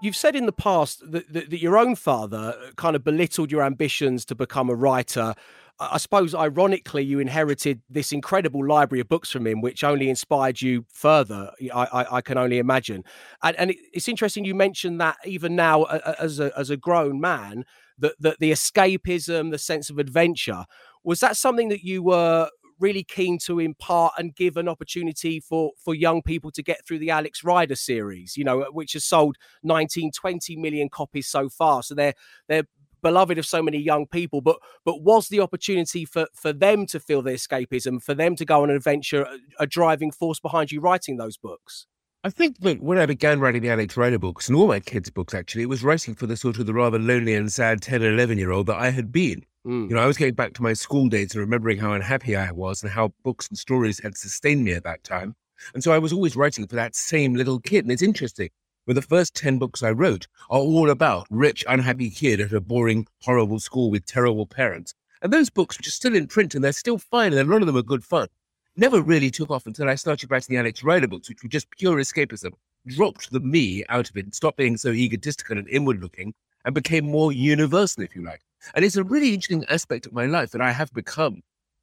You've 0.03 0.15
said 0.17 0.35
in 0.35 0.45
the 0.45 0.51
past 0.51 0.99
that, 1.11 1.31
that, 1.31 1.49
that, 1.49 1.61
your 1.61 1.77
own 1.77 1.95
father 1.95 2.55
kind 2.75 2.95
of 2.95 3.03
belittled 3.03 3.51
your 3.51 3.63
ambitions 3.63 4.25
to 4.25 4.35
become 4.35 4.69
a 4.69 4.75
writer. 4.75 5.33
I 5.79 5.97
suppose, 5.97 6.35
ironically, 6.35 7.03
you 7.03 7.19
inherited 7.19 7.81
this 7.89 8.11
incredible 8.11 8.67
library 8.67 8.99
of 8.99 9.07
books 9.07 9.31
from 9.31 9.47
him, 9.47 9.61
which 9.61 9.83
only 9.83 10.09
inspired 10.09 10.61
you 10.61 10.85
further. 10.89 11.51
I, 11.73 11.85
I, 11.85 12.17
I 12.17 12.21
can 12.21 12.37
only 12.37 12.59
imagine. 12.59 13.05
And, 13.41 13.55
and 13.55 13.71
it, 13.71 13.77
it's 13.93 14.09
interesting 14.09 14.43
you 14.43 14.53
mentioned 14.53 14.99
that 14.99 15.15
even 15.25 15.55
now, 15.55 15.83
as 15.83 16.39
a, 16.39 16.51
as 16.57 16.69
a 16.69 16.77
grown 16.77 17.21
man, 17.21 17.63
that, 17.97 18.15
that 18.19 18.39
the 18.39 18.51
escapism, 18.51 19.51
the 19.51 19.57
sense 19.57 19.89
of 19.89 19.99
adventure, 19.99 20.65
was 21.03 21.21
that 21.21 21.37
something 21.37 21.69
that 21.69 21.83
you 21.83 22.03
were 22.03 22.49
really 22.83 23.03
keen 23.03 23.39
to 23.39 23.59
impart 23.59 24.13
and 24.17 24.35
give 24.35 24.57
an 24.57 24.67
opportunity 24.67 25.39
for 25.39 25.71
for 25.77 25.95
young 25.95 26.21
people 26.21 26.51
to 26.51 26.61
get 26.61 26.85
through 26.85 26.99
the 26.99 27.09
Alex 27.09 27.43
Rider 27.43 27.75
series, 27.75 28.35
you 28.37 28.43
know, 28.43 28.65
which 28.71 28.93
has 28.93 29.05
sold 29.05 29.37
19, 29.63 30.11
20 30.11 30.57
million 30.57 30.89
copies 30.89 31.27
so 31.27 31.49
far. 31.49 31.81
So 31.81 31.95
they're 31.95 32.13
they're 32.47 32.67
beloved 33.01 33.37
of 33.37 33.45
so 33.45 33.61
many 33.61 33.77
young 33.77 34.07
people 34.07 34.39
but 34.39 34.57
but 34.85 35.01
was 35.01 35.27
the 35.27 35.41
opportunity 35.41 36.05
for 36.05 36.25
for 36.33 36.53
them 36.53 36.85
to 36.85 37.01
feel 37.01 37.21
the 37.21 37.31
escapism 37.31 38.01
for 38.01 38.13
them 38.13 38.33
to 38.33 38.45
go 38.45 38.63
on 38.63 38.69
an 38.69 38.77
adventure 38.77 39.27
a 39.59 39.67
driving 39.67 40.09
force 40.09 40.39
behind 40.39 40.71
you 40.71 40.79
writing 40.79 41.17
those 41.17 41.35
books 41.35 41.85
I 42.23 42.29
think 42.29 42.61
that 42.61 42.81
when 42.81 42.97
I 42.97 43.05
began 43.05 43.41
writing 43.41 43.61
the 43.61 43.71
Alex 43.71 43.97
Rider 43.97 44.17
books 44.17 44.47
and 44.47 44.55
all 44.55 44.67
my 44.67 44.79
kids' 44.79 45.09
books, 45.09 45.33
actually, 45.33 45.63
it 45.63 45.67
was 45.67 45.83
writing 45.83 46.15
for 46.15 46.25
the 46.25 46.37
sort 46.37 46.57
of 46.57 46.65
the 46.65 46.73
rather 46.73 46.97
lonely 46.97 47.33
and 47.35 47.51
sad 47.51 47.81
10 47.81 48.01
or 48.01 48.13
11 48.13 48.37
year 48.37 48.51
old 48.51 48.67
that 48.67 48.77
I 48.77 48.91
had 48.91 49.11
been. 49.11 49.43
Mm. 49.65 49.89
You 49.89 49.95
know, 49.95 50.01
I 50.01 50.07
was 50.07 50.17
getting 50.17 50.33
back 50.33 50.53
to 50.53 50.63
my 50.63 50.73
school 50.73 51.07
days 51.07 51.33
and 51.33 51.39
remembering 51.39 51.77
how 51.77 51.93
unhappy 51.93 52.35
I 52.35 52.51
was 52.51 52.83
and 52.83 52.91
how 52.91 53.13
books 53.23 53.47
and 53.47 53.57
stories 53.57 54.01
had 54.01 54.17
sustained 54.17 54.63
me 54.63 54.73
at 54.73 54.83
that 54.83 55.03
time. 55.03 55.35
And 55.73 55.83
so 55.83 55.91
I 55.91 55.99
was 55.99 56.11
always 56.11 56.35
writing 56.35 56.67
for 56.67 56.75
that 56.75 56.95
same 56.95 57.35
little 57.35 57.59
kid. 57.59 57.85
And 57.85 57.91
it's 57.91 58.01
interesting. 58.01 58.49
But 58.85 58.95
the 58.95 59.01
first 59.01 59.33
10 59.35 59.59
books 59.59 59.81
I 59.81 59.91
wrote 59.91 60.27
are 60.49 60.59
all 60.59 60.89
about 60.89 61.27
rich, 61.29 61.63
unhappy 61.69 62.09
kid 62.09 62.41
at 62.41 62.51
a 62.51 62.59
boring, 62.59 63.07
horrible 63.21 63.59
school 63.59 63.89
with 63.89 64.05
terrible 64.05 64.45
parents. 64.45 64.93
And 65.21 65.31
those 65.31 65.49
books, 65.49 65.77
which 65.77 65.87
are 65.87 65.91
still 65.91 66.15
in 66.15 66.27
print 66.27 66.53
and 66.53 66.63
they're 66.63 66.73
still 66.73 66.97
fine, 66.97 67.31
and 67.31 67.49
a 67.49 67.51
lot 67.51 67.61
of 67.61 67.67
them 67.67 67.77
are 67.77 67.81
good 67.81 68.03
fun, 68.03 68.27
never 68.75 69.01
really 69.01 69.31
took 69.31 69.51
off 69.51 69.67
until 69.67 69.87
I 69.87 69.95
started 69.95 70.29
writing 70.29 70.53
the 70.53 70.59
Alex 70.59 70.83
Rider 70.83 71.07
books, 71.07 71.29
which 71.29 71.43
were 71.43 71.49
just 71.49 71.69
pure 71.69 71.97
escapism, 71.97 72.51
dropped 72.87 73.31
the 73.31 73.39
me 73.39 73.85
out 73.87 74.09
of 74.09 74.17
it, 74.17 74.35
stopped 74.35 74.57
being 74.57 74.75
so 74.75 74.89
egotistical 74.89 75.57
and 75.57 75.69
inward 75.69 76.01
looking, 76.01 76.33
and 76.65 76.73
became 76.73 77.05
more 77.05 77.31
universal, 77.31 78.03
if 78.03 78.15
you 78.15 78.23
like. 78.23 78.41
And 78.75 78.85
it's 78.85 78.95
a 78.95 79.03
really 79.03 79.33
interesting 79.33 79.65
aspect 79.65 80.05
of 80.05 80.13
my 80.13 80.25
life 80.25 80.51
that 80.51 80.61
I 80.61 80.71
have 80.71 80.93
become, 80.93 81.41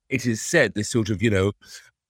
it 0.09 0.27
is 0.27 0.41
said, 0.41 0.75
this 0.75 0.89
sort 0.89 1.11
of, 1.11 1.23
you 1.23 1.31
know, 1.31 1.53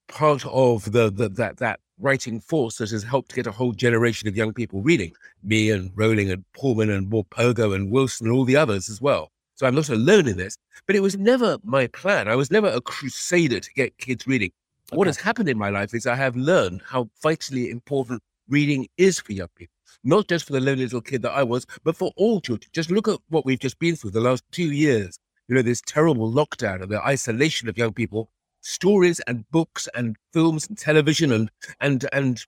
part 0.08 0.44
of 0.46 0.92
the, 0.92 1.10
the 1.10 1.28
that 1.28 1.58
that 1.58 1.80
writing 1.98 2.40
force 2.40 2.78
that 2.78 2.90
has 2.90 3.02
helped 3.02 3.34
get 3.34 3.46
a 3.46 3.52
whole 3.52 3.72
generation 3.72 4.28
of 4.28 4.36
young 4.36 4.52
people 4.52 4.80
reading. 4.82 5.12
Me 5.42 5.70
and 5.70 5.90
Rowling 5.94 6.30
and 6.30 6.44
Pullman 6.54 6.90
and 6.90 7.10
Morpurgo 7.10 7.74
and 7.74 7.90
Wilson 7.90 8.26
and 8.26 8.34
all 8.34 8.44
the 8.44 8.56
others 8.56 8.88
as 8.88 9.00
well. 9.00 9.30
So 9.54 9.66
I'm 9.66 9.74
not 9.74 9.90
alone 9.90 10.26
in 10.26 10.38
this, 10.38 10.56
but 10.86 10.96
it 10.96 11.00
was 11.00 11.18
never 11.18 11.58
my 11.62 11.86
plan. 11.88 12.28
I 12.28 12.36
was 12.36 12.50
never 12.50 12.68
a 12.68 12.80
crusader 12.80 13.60
to 13.60 13.72
get 13.74 13.98
kids 13.98 14.26
reading. 14.26 14.50
Okay. 14.88 14.96
What 14.96 15.06
has 15.06 15.18
happened 15.18 15.48
in 15.48 15.58
my 15.58 15.68
life 15.68 15.94
is 15.94 16.06
I 16.06 16.14
have 16.14 16.34
learned 16.34 16.80
how 16.86 17.10
vitally 17.22 17.70
important 17.70 18.22
reading 18.48 18.88
is 18.96 19.20
for 19.20 19.32
young 19.32 19.48
people 19.54 19.74
not 20.04 20.28
just 20.28 20.46
for 20.46 20.52
the 20.52 20.60
lonely 20.60 20.84
little 20.84 21.00
kid 21.00 21.22
that 21.22 21.32
I 21.32 21.42
was, 21.42 21.66
but 21.84 21.96
for 21.96 22.12
all 22.16 22.40
children. 22.40 22.68
Just 22.72 22.90
look 22.90 23.08
at 23.08 23.18
what 23.28 23.44
we've 23.44 23.58
just 23.58 23.78
been 23.78 23.96
through 23.96 24.12
the 24.12 24.20
last 24.20 24.44
two 24.50 24.70
years. 24.72 25.18
You 25.48 25.56
know, 25.56 25.62
this 25.62 25.82
terrible 25.84 26.30
lockdown 26.30 26.82
and 26.82 26.90
the 26.90 27.04
isolation 27.04 27.68
of 27.68 27.76
young 27.76 27.92
people, 27.92 28.30
stories 28.60 29.20
and 29.20 29.48
books 29.50 29.88
and 29.94 30.16
films 30.32 30.68
and 30.68 30.78
television 30.78 31.32
and 31.32 31.50
and 31.80 32.06
and 32.12 32.44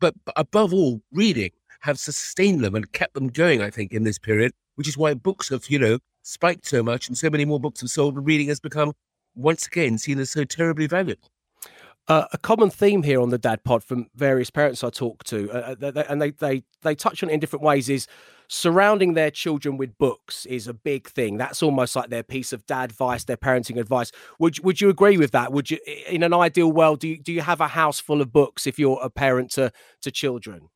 but 0.00 0.14
above 0.36 0.72
all, 0.74 1.00
reading 1.12 1.50
have 1.80 1.98
sustained 1.98 2.64
them 2.64 2.74
and 2.74 2.92
kept 2.92 3.14
them 3.14 3.28
going, 3.28 3.60
I 3.60 3.70
think, 3.70 3.92
in 3.92 4.04
this 4.04 4.18
period, 4.18 4.52
which 4.76 4.88
is 4.88 4.96
why 4.96 5.14
books 5.14 5.48
have, 5.50 5.68
you 5.68 5.78
know, 5.78 5.98
spiked 6.22 6.66
so 6.66 6.82
much 6.82 7.08
and 7.08 7.18
so 7.18 7.28
many 7.30 7.44
more 7.44 7.60
books 7.60 7.80
have 7.80 7.90
sold 7.90 8.16
and 8.16 8.26
reading 8.26 8.48
has 8.48 8.60
become 8.60 8.92
once 9.34 9.66
again 9.66 9.98
seen 9.98 10.18
as 10.18 10.30
so 10.30 10.44
terribly 10.44 10.86
valuable. 10.86 11.30
Uh, 12.08 12.26
a 12.32 12.38
common 12.38 12.68
theme 12.68 13.04
here 13.04 13.20
on 13.20 13.30
the 13.30 13.38
Dad 13.38 13.62
Pod 13.62 13.84
from 13.84 14.08
various 14.14 14.50
parents 14.50 14.82
I 14.82 14.90
talk 14.90 15.22
to, 15.24 15.50
uh, 15.52 15.76
uh 15.80 16.04
and 16.08 16.20
they, 16.20 16.32
they 16.32 16.64
they 16.82 16.96
touch 16.96 17.22
on 17.22 17.30
it 17.30 17.32
in 17.32 17.40
different 17.40 17.62
ways, 17.62 17.88
is 17.88 18.08
surrounding 18.48 19.14
their 19.14 19.30
children 19.30 19.76
with 19.76 19.96
books 19.98 20.44
is 20.46 20.66
a 20.66 20.74
big 20.74 21.08
thing. 21.08 21.38
That's 21.38 21.62
almost 21.62 21.94
like 21.94 22.10
their 22.10 22.22
piece 22.22 22.52
of 22.52 22.66
dad 22.66 22.90
advice, 22.90 23.24
their 23.24 23.36
parenting 23.36 23.78
advice. 23.78 24.10
Would 24.40 24.62
would 24.64 24.80
you 24.80 24.88
agree 24.88 25.16
with 25.16 25.30
that? 25.30 25.52
Would 25.52 25.70
you, 25.70 25.78
in 26.08 26.22
an 26.22 26.34
ideal 26.34 26.72
world, 26.72 27.00
do 27.00 27.08
you, 27.08 27.18
do 27.18 27.32
you 27.32 27.40
have 27.40 27.60
a 27.60 27.68
house 27.68 28.00
full 28.00 28.20
of 28.20 28.32
books 28.32 28.66
if 28.66 28.78
you're 28.78 29.00
a 29.02 29.08
parent 29.08 29.52
to 29.52 29.72
to 30.00 30.10
children? 30.10 30.68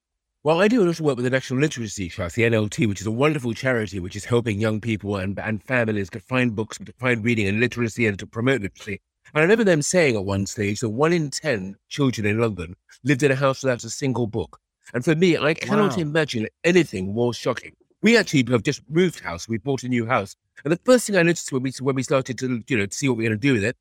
Well, 0.44 0.60
I 0.60 0.68
do 0.68 0.80
a 0.80 0.84
lot 0.84 0.90
of 0.90 1.00
work 1.00 1.16
with 1.16 1.24
the 1.24 1.30
National 1.30 1.58
Literacy 1.58 2.08
Trust, 2.08 2.36
the 2.36 2.42
NLT, 2.42 2.88
which 2.88 3.00
is 3.00 3.06
a 3.08 3.10
wonderful 3.10 3.52
charity 3.52 3.98
which 3.98 4.14
is 4.14 4.26
helping 4.26 4.60
young 4.60 4.80
people 4.80 5.16
and, 5.16 5.36
and 5.40 5.60
families 5.60 6.08
to 6.10 6.20
find 6.20 6.54
books, 6.54 6.78
to 6.78 6.92
find 6.92 7.24
reading 7.24 7.48
and 7.48 7.58
literacy 7.58 8.06
and 8.06 8.16
to 8.20 8.28
promote 8.28 8.62
literacy. 8.62 9.00
I 9.36 9.42
remember 9.42 9.64
them 9.64 9.82
saying 9.82 10.16
at 10.16 10.24
one 10.24 10.46
stage 10.46 10.80
that 10.80 10.88
one 10.88 11.12
in 11.12 11.28
10 11.28 11.76
children 11.90 12.26
in 12.26 12.38
London 12.38 12.74
lived 13.04 13.22
in 13.22 13.30
a 13.30 13.34
house 13.34 13.62
without 13.62 13.84
a 13.84 13.90
single 13.90 14.26
book. 14.26 14.58
And 14.94 15.04
for 15.04 15.14
me, 15.14 15.36
I 15.36 15.52
cannot 15.52 15.98
wow. 15.98 16.02
imagine 16.02 16.48
anything 16.64 17.12
more 17.12 17.34
shocking. 17.34 17.72
We 18.00 18.16
actually 18.16 18.46
have 18.50 18.62
just 18.62 18.80
moved 18.88 19.20
house. 19.20 19.46
We 19.46 19.58
bought 19.58 19.82
a 19.82 19.88
new 19.88 20.06
house. 20.06 20.36
And 20.64 20.72
the 20.72 20.80
first 20.86 21.06
thing 21.06 21.16
I 21.16 21.22
noticed 21.22 21.52
when 21.52 21.62
we, 21.62 21.72
when 21.80 21.96
we 21.96 22.02
started 22.02 22.38
to, 22.38 22.64
you 22.66 22.78
know, 22.78 22.86
to 22.86 22.96
see 22.96 23.10
what 23.10 23.18
we 23.18 23.24
we're 23.24 23.28
going 23.28 23.38
to 23.38 23.46
do 23.46 23.52
with 23.52 23.64
it, 23.64 23.76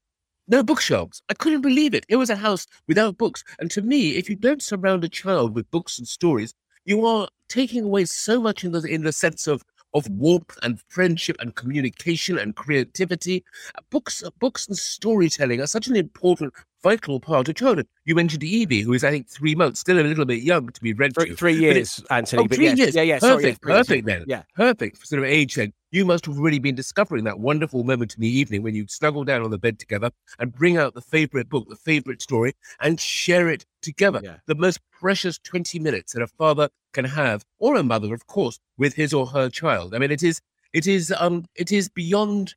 no 0.49 0.61
bookshelves. 0.61 1.21
I 1.29 1.33
couldn't 1.35 1.61
believe 1.61 1.93
it. 1.93 2.05
It 2.09 2.17
was 2.17 2.29
a 2.29 2.35
house 2.35 2.67
without 2.89 3.17
books. 3.17 3.45
And 3.57 3.71
to 3.71 3.81
me, 3.81 4.17
if 4.17 4.29
you 4.29 4.35
don't 4.35 4.61
surround 4.61 5.05
a 5.05 5.09
child 5.09 5.55
with 5.55 5.71
books 5.71 5.97
and 5.97 6.05
stories, 6.05 6.53
you 6.83 7.05
are 7.05 7.29
taking 7.47 7.85
away 7.85 8.03
so 8.03 8.41
much 8.41 8.65
in 8.65 8.73
the 8.73 8.81
in 8.81 9.03
the 9.03 9.13
sense 9.13 9.47
of 9.47 9.63
of 9.95 10.07
warmth 10.09 10.59
and 10.61 10.79
friendship 10.89 11.37
and 11.39 11.55
communication 11.55 12.37
and 12.37 12.55
creativity. 12.55 13.43
Uh, 13.75 13.81
books, 13.89 14.21
uh, 14.21 14.29
books 14.39 14.67
and 14.67 14.77
storytelling 14.77 15.61
are 15.61 15.67
such 15.67 15.87
an 15.87 15.95
important 15.95 16.53
vital 16.83 17.19
part 17.19 17.49
of 17.49 17.55
childhood. 17.55 17.87
You 18.03 18.13
mentioned 18.13 18.43
Evie, 18.43 18.81
who 18.81 18.93
is, 18.93 19.03
I 19.03 19.09
think, 19.09 19.27
three 19.27 19.55
months, 19.55 19.79
still 19.79 19.97
a 19.97 20.03
little 20.03 20.25
bit 20.25 20.43
young 20.43 20.69
to 20.69 20.81
be 20.81 20.93
read 20.93 21.15
three, 21.15 21.29
to. 21.29 21.35
Three 21.35 21.55
years, 21.55 22.03
Anthony. 22.11 22.43
Oh, 22.43 22.47
three 22.47 22.65
yes. 22.65 22.77
years. 22.77 22.95
Yeah, 22.95 23.01
yeah. 23.01 23.19
Perfect, 23.19 23.63
sorry, 23.63 23.75
perfect 23.77 24.05
then. 24.05 24.25
Yeah. 24.27 24.43
Perfect 24.55 25.07
sort 25.07 25.23
of 25.23 25.25
age 25.27 25.55
then. 25.55 25.73
You 25.89 26.05
must 26.05 26.25
have 26.25 26.37
really 26.37 26.59
been 26.59 26.75
discovering 26.75 27.23
that 27.23 27.39
wonderful 27.39 27.85
moment 27.85 28.15
in 28.15 28.21
the 28.21 28.27
evening 28.27 28.61
when 28.61 28.75
you 28.75 28.85
snuggle 28.87 29.23
down 29.23 29.41
on 29.41 29.49
the 29.49 29.57
bed 29.57 29.79
together 29.79 30.11
and 30.39 30.53
bring 30.53 30.77
out 30.77 30.93
the 30.93 31.01
favorite 31.01 31.49
book, 31.49 31.67
the 31.69 31.75
favorite 31.77 32.21
story, 32.21 32.53
and 32.81 32.99
share 32.99 33.49
it 33.49 33.65
together. 33.81 34.19
Yeah. 34.21 34.37
The 34.45 34.55
most 34.55 34.79
precious 34.91 35.39
20 35.39 35.79
minutes 35.79 36.13
that 36.13 36.21
a 36.21 36.27
father 36.27 36.69
can 36.95 37.05
have, 37.05 37.45
or 37.59 37.75
a 37.75 37.83
mother, 37.83 38.13
of 38.13 38.25
course, 38.25 38.57
with 38.77 38.95
his 38.95 39.13
or 39.13 39.27
her 39.27 39.49
child. 39.49 39.93
I 39.93 39.99
mean, 39.99 40.11
it 40.11 40.23
is 40.23 40.41
it 40.75 40.87
is 40.87 41.13
um 41.17 41.45
it 41.55 41.71
is 41.71 41.87
beyond 41.87 42.53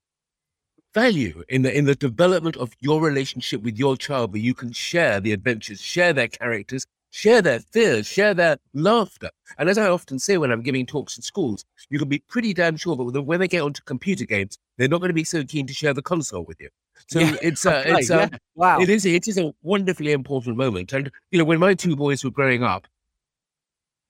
value 0.92 1.42
in 1.48 1.62
the 1.62 1.76
in 1.76 1.84
the 1.84 1.94
development 1.94 2.56
of 2.56 2.72
your 2.80 3.00
relationship 3.00 3.62
with 3.62 3.78
your 3.78 3.96
child 3.96 4.32
where 4.32 4.42
you 4.42 4.54
can 4.54 4.72
share 4.72 5.20
the 5.20 5.32
adventures 5.32 5.80
share 5.80 6.12
their 6.12 6.26
characters 6.26 6.84
share 7.10 7.40
their 7.40 7.60
fears 7.60 8.06
share 8.06 8.34
their 8.34 8.56
laughter 8.74 9.30
and 9.58 9.68
as 9.68 9.78
i 9.78 9.88
often 9.88 10.18
say 10.18 10.36
when 10.36 10.50
i'm 10.50 10.62
giving 10.62 10.84
talks 10.84 11.16
in 11.16 11.22
schools 11.22 11.64
you 11.90 11.98
can 11.98 12.08
be 12.08 12.18
pretty 12.28 12.52
damn 12.52 12.76
sure 12.76 12.96
that 12.96 13.22
when 13.22 13.38
they 13.38 13.48
get 13.48 13.62
onto 13.62 13.82
computer 13.82 14.24
games 14.24 14.58
they're 14.76 14.88
not 14.88 15.00
going 15.00 15.10
to 15.10 15.14
be 15.14 15.24
so 15.24 15.44
keen 15.44 15.66
to 15.66 15.74
share 15.74 15.94
the 15.94 16.02
console 16.02 16.44
with 16.44 16.60
you 16.60 16.68
so 17.06 17.20
yeah, 17.20 17.36
it's 17.40 17.64
uh, 17.72 17.84
okay, 17.86 17.98
it's 17.98 18.10
uh, 18.10 18.28
yeah. 18.32 18.38
wow 18.56 18.80
it 18.80 18.88
is 18.88 19.06
it 19.06 19.28
is 19.28 19.38
a 19.38 19.52
wonderfully 19.62 20.12
important 20.12 20.56
moment 20.56 20.92
and 20.92 21.10
you 21.30 21.38
know 21.38 21.44
when 21.44 21.60
my 21.60 21.74
two 21.74 21.94
boys 21.94 22.24
were 22.24 22.30
growing 22.30 22.64
up 22.64 22.88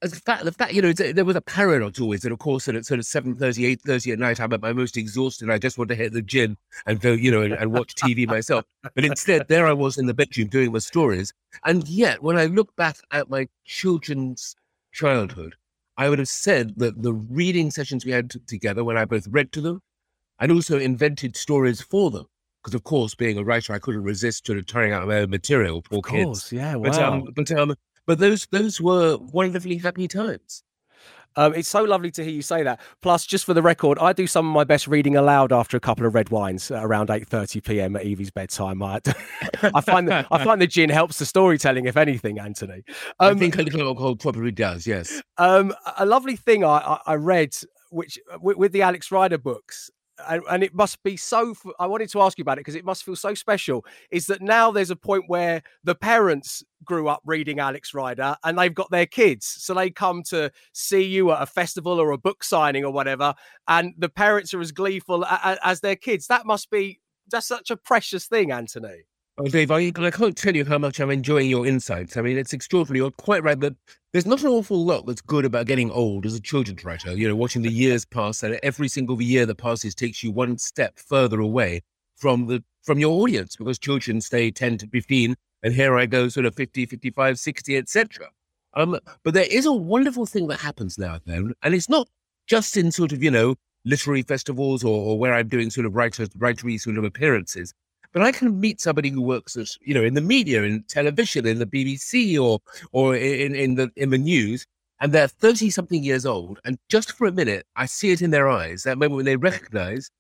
the 0.01 0.09
fact, 0.11 0.45
the 0.45 0.53
fact, 0.53 0.73
you 0.73 0.83
know, 0.83 0.93
there 0.93 1.25
was 1.25 1.35
a 1.35 1.41
paradox 1.41 2.01
always 2.01 2.21
that, 2.23 2.31
of 2.31 2.39
course, 2.39 2.69
at 2.69 2.87
sort 2.87 3.01
of 3.01 3.07
7.30, 3.07 3.77
8.30 3.79 4.13
at 4.13 4.19
night, 4.19 4.41
I'm 4.41 4.53
at 4.53 4.61
my 4.61 4.73
most 4.73 4.97
exhausted. 4.97 5.51
I 5.51 5.59
just 5.59 5.77
want 5.77 5.89
to 5.89 5.97
hit 5.97 6.13
the 6.13 6.23
gym 6.23 6.57
and 6.87 7.01
go, 7.01 7.13
you 7.13 7.31
know, 7.31 7.43
and, 7.43 7.53
and 7.55 7.73
watch 7.73 7.95
TV 7.97 8.27
myself. 8.27 8.65
But 8.95 9.05
instead, 9.05 9.49
there 9.49 9.67
I 9.67 9.73
was 9.73 9.99
in 9.99 10.07
the 10.07 10.15
bedroom 10.15 10.49
doing 10.49 10.73
my 10.73 10.79
stories. 10.79 11.33
And 11.65 11.87
yet, 11.89 12.23
when 12.23 12.39
I 12.39 12.47
look 12.47 12.75
back 12.77 12.99
at 13.11 13.29
my 13.29 13.49
children's 13.65 14.55
childhood, 14.93 15.57
I 15.97 16.09
would 16.09 16.21
have 16.21 16.29
said 16.29 16.75
that 16.77 17.03
the 17.03 17.13
reading 17.13 17.73
sessions 17.73 18.05
we 18.05 18.13
had 18.13 18.31
t- 18.31 18.41
together, 18.47 18.85
when 18.85 18.97
I 18.97 19.05
both 19.05 19.27
read 19.29 19.51
to 19.53 19.61
them 19.61 19.83
and 20.39 20.53
also 20.53 20.79
invented 20.79 21.37
stories 21.37 21.81
for 21.81 22.13
them, 22.13 22.27
because 22.63 22.75
of 22.75 22.85
course, 22.85 23.17
being 23.17 23.37
a 23.37 23.43
writer, 23.43 23.73
I 23.73 23.81
couldn't 23.81 24.05
resist 24.05 24.47
sort 24.47 24.59
of 24.59 24.67
turning 24.67 24.93
out 24.93 25.09
my 25.09 25.19
own 25.19 25.31
material 25.31 25.83
for 25.83 25.97
of 25.97 26.05
course, 26.05 26.51
kids. 26.51 26.53
Yeah, 26.53 26.77
wow. 26.77 26.83
But 26.85 26.99
um, 27.03 27.25
but 27.35 27.51
um, 27.53 27.75
but 28.09 28.19
those 28.19 28.47
those 28.47 28.81
were 28.81 29.19
wonderfully 29.19 29.77
happy 29.77 30.09
times. 30.09 30.65
Um, 31.37 31.55
it's 31.55 31.69
so 31.69 31.85
lovely 31.85 32.11
to 32.13 32.25
hear 32.25 32.33
you 32.33 32.43
say 32.43 32.63
that. 32.63 32.81
Plus, 33.03 33.27
just 33.27 33.45
for 33.45 33.53
the 33.53 33.61
record, 33.61 33.99
I 33.99 34.15
do 34.15 34.27
some 34.27 34.49
of 34.49 34.53
my 34.53 34.65
best 34.65 34.89
reading 34.89 35.15
aloud 35.15 35.53
after 35.53 35.77
a 35.77 35.81
couple 35.81 36.07
of 36.07 36.15
red 36.15 36.31
wines 36.31 36.71
around 36.71 37.11
eight 37.11 37.29
thirty 37.29 37.61
p.m. 37.61 37.97
at 37.97 38.05
Evie's 38.05 38.31
bedtime. 38.31 38.83
I, 38.83 39.01
I 39.63 39.83
find 39.83 40.09
that 40.09 40.27
I 40.31 40.43
find 40.45 40.61
the 40.61 40.67
gin 40.67 40.89
helps 40.89 41.19
the 41.19 41.27
storytelling, 41.27 41.85
if 41.85 41.99
anything. 41.99 42.41
Anthony, 42.41 42.83
um, 43.21 43.37
I 43.37 43.39
think 43.39 43.59
a 43.59 43.63
little 43.63 43.83
alcohol 43.83 44.17
probably 44.17 44.53
does. 44.53 44.87
Yes. 44.87 45.23
Um, 45.37 45.75
a 45.99 46.07
lovely 46.07 46.35
thing 46.35 46.65
I, 46.65 46.79
I, 46.79 47.01
I 47.07 47.15
read, 47.17 47.55
which 47.91 48.19
with, 48.41 48.57
with 48.57 48.73
the 48.73 48.81
Alex 48.81 49.13
Rider 49.13 49.39
books, 49.39 49.91
and, 50.29 50.43
and, 50.51 50.63
it 50.63 50.75
must 50.75 51.03
be 51.03 51.17
so 51.17 51.55
i 51.79 51.87
wanted 51.87 52.11
to 52.11 52.21
ask 52.21 52.39
you 52.39 52.43
about 52.43 52.59
it 52.59 52.61
because 52.61 52.75
it 52.75 52.85
must 52.85 53.05
feel 53.05 53.17
so 53.17 53.35
special 53.35 53.85
is 54.11 54.27
that 54.27 54.43
now 54.43 54.71
there's 54.71 54.91
a 54.91 54.97
point 54.97 55.25
where 55.29 55.63
the 55.85 55.95
parents 55.95 56.63
grew 56.85 57.09
up 57.09 57.21
reading 57.25 57.59
alex 57.59 57.95
rider 57.95 58.37
and 58.45 58.59
they've 58.59 58.75
got 58.75 58.91
their 58.91 59.07
kids. 59.07 59.47
So 59.47 59.75
they 59.75 59.91
come 59.91 60.23
to 60.25 60.51
see 60.73 61.03
you 61.03 61.33
at 61.33 61.43
a 61.43 61.47
festival 61.47 62.01
or 62.01 62.13
a 62.13 62.19
book 62.19 62.45
signing 62.45 62.85
or 62.85 62.93
whatever 62.93 63.35
and 63.67 63.95
the 63.99 64.09
parents 64.09 64.55
are 64.55 64.61
as 64.61 64.73
gleeful 64.73 65.25
as, 65.25 65.59
as 65.65 65.81
their 65.81 65.97
kids. 65.97 66.27
That 66.27 66.47
must 66.47 66.71
be 66.71 67.01
that's 67.31 67.47
such 67.47 67.71
a 67.71 67.77
precious 67.77 68.27
thing 68.27 68.51
anthony 68.51 69.05
Oh, 69.41 69.47
Dave, 69.47 69.71
I, 69.71 69.93
I 69.95 70.11
can't 70.11 70.37
tell 70.37 70.57
you 70.57 70.65
how 70.65 70.79
much 70.79 70.99
I'm 70.99 71.13
enjoying 71.13 71.49
your 71.49 71.65
insights. 71.65 72.17
I 72.17 72.23
mean, 72.23 72.37
it's 72.37 72.53
extraordinary. 72.53 72.99
You're 72.99 73.13
quite 73.13 73.45
right 73.45 73.59
that 73.61 73.77
there's 74.13 74.27
not 74.27 74.43
an 74.43 74.49
awful 74.49 74.85
lot 74.85 75.07
that's 75.07 75.21
good 75.21 75.45
about 75.45 75.67
getting 75.67 75.93
old 75.93 76.27
as 76.27 76.35
a 76.35 76.41
children's 76.41 76.85
writer. 76.85 77.17
You 77.17 77.29
know, 77.29 77.37
watching 77.37 77.63
the 77.63 77.71
years 77.71 78.05
pass, 78.05 78.43
and 78.43 78.59
every 78.65 78.89
single 78.89 79.23
year 79.23 79.47
that 79.47 79.55
passes 79.55 79.95
takes 79.95 80.25
you 80.25 80.33
one 80.33 80.59
step 80.59 80.99
further 80.99 81.39
away 81.39 81.83
from 82.17 82.47
the 82.47 82.65
from 82.83 82.99
your 82.99 83.23
audience 83.23 83.55
because 83.55 83.79
children 83.79 84.21
stay 84.21 84.51
10 84.51 84.79
to 84.79 84.89
15, 84.89 85.37
and 85.63 85.73
here 85.73 85.97
I 85.97 86.07
go, 86.07 86.29
sort 86.29 86.47
of 86.47 86.57
50, 86.57 86.87
55, 86.87 87.39
60, 87.39 87.77
etc. 87.77 88.31
Um, 88.75 88.99
but 89.23 89.35
there 89.35 89.47
is 89.49 89.67
a 89.67 89.73
wonderful 89.73 90.27
thing 90.27 90.49
that 90.49 90.59
happens 90.59 90.99
now 90.99 91.15
and 91.15 91.23
then, 91.27 91.53
and 91.63 91.75
it's 91.77 91.89
not 91.89 92.09
just 92.49 92.77
in 92.77 92.91
sort 92.91 93.13
of 93.13 93.23
you 93.23 93.31
know 93.31 93.55
literary 93.85 94.23
festivals 94.23 94.83
or, 94.83 95.01
or 95.13 95.17
where 95.17 95.33
I'm 95.33 95.47
doing 95.47 95.71
sort 95.71 95.87
of 95.87 95.95
writer 95.95 96.27
writery 96.27 96.81
sort 96.81 96.99
of 96.99 97.05
appearances. 97.05 97.73
But 98.19 98.27
I 98.27 98.33
can 98.33 98.59
meet 98.59 98.81
somebody 98.81 99.11
who 99.11 99.23
works 99.23 99.55
as 99.57 99.79
you 99.81 99.95
know 99.95 100.03
in 100.03 100.15
the 100.15 100.21
media, 100.21 100.65
in 100.65 100.83
television, 100.89 101.47
in 101.47 101.61
the 101.61 101.67
BBC, 101.67 102.37
or 102.37 102.59
or 102.91 103.15
in 103.15 103.55
in 103.55 103.77
the 103.77 103.93
in 103.95 104.11
the 104.11 104.19
news, 104.19 104.67
and 104.99 105.13
they're 105.13 105.29
thirty 105.29 105.71
something 105.71 106.03
years 106.03 106.27
old, 106.27 106.59
and 106.65 106.81
just 106.89 107.13
for 107.13 107.29
a 107.29 107.33
minute, 107.33 107.65
I 107.77 107.87
see 107.87 108.11
it 108.11 108.21
in 108.21 108.33
their 108.33 108.49
eyes 108.49 108.83
that 108.83 108.99
moment 108.99 109.19
when 109.19 109.25
they 109.25 109.37
recognise 109.37 110.11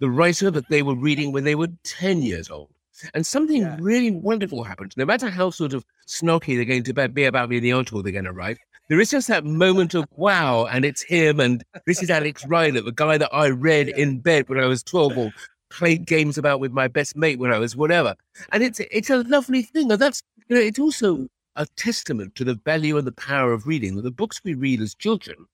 the 0.00 0.10
writer 0.10 0.50
that 0.50 0.68
they 0.70 0.82
were 0.82 0.96
reading 0.96 1.30
when 1.30 1.44
they 1.44 1.54
were 1.54 1.68
ten 1.84 2.20
years 2.20 2.50
old. 2.50 2.70
And 3.14 3.24
something 3.24 3.62
yeah. 3.62 3.76
really 3.78 4.10
wonderful 4.10 4.64
happens. 4.64 4.96
No 4.96 5.04
matter 5.04 5.30
how 5.30 5.50
sort 5.50 5.72
of 5.72 5.84
snarky 6.08 6.56
they're 6.56 6.64
going 6.64 6.82
to 6.82 7.08
be 7.10 7.24
about 7.26 7.48
me 7.48 7.58
in 7.58 7.62
the 7.62 7.72
article 7.72 8.02
they're 8.02 8.10
going 8.10 8.24
to 8.24 8.32
write, 8.32 8.58
there 8.88 8.98
is 8.98 9.10
just 9.10 9.28
that 9.28 9.44
moment 9.44 9.94
of 9.94 10.06
wow, 10.16 10.64
and 10.66 10.84
it's 10.84 11.02
him, 11.02 11.38
and 11.38 11.64
this 11.86 12.02
is 12.02 12.10
Alex 12.10 12.44
Rider, 12.46 12.80
the 12.80 12.90
guy 12.90 13.18
that 13.18 13.32
I 13.32 13.50
read 13.50 13.88
in 13.96 14.18
bed 14.18 14.48
when 14.48 14.58
I 14.58 14.66
was 14.66 14.82
12, 14.82 15.16
or 15.16 15.32
played 15.70 16.06
games 16.06 16.38
about 16.38 16.60
with 16.60 16.72
my 16.72 16.88
best 16.88 17.16
mate 17.16 17.38
when 17.38 17.52
I 17.52 17.58
was 17.58 17.76
whatever. 17.76 18.14
And 18.52 18.62
it's 18.62 18.80
it's 18.80 19.10
a 19.10 19.22
lovely 19.24 19.62
thing. 19.62 19.90
And 19.90 20.00
that's 20.00 20.22
you 20.48 20.56
know, 20.56 20.62
it's 20.62 20.78
also 20.78 21.28
a 21.56 21.66
testament 21.76 22.34
to 22.36 22.44
the 22.44 22.54
value 22.64 22.98
and 22.98 23.06
the 23.06 23.12
power 23.12 23.52
of 23.52 23.66
reading. 23.66 23.96
That 23.96 24.02
the 24.02 24.10
books 24.10 24.40
we 24.44 24.54
read 24.54 24.80
as 24.80 24.94
children 24.94 25.46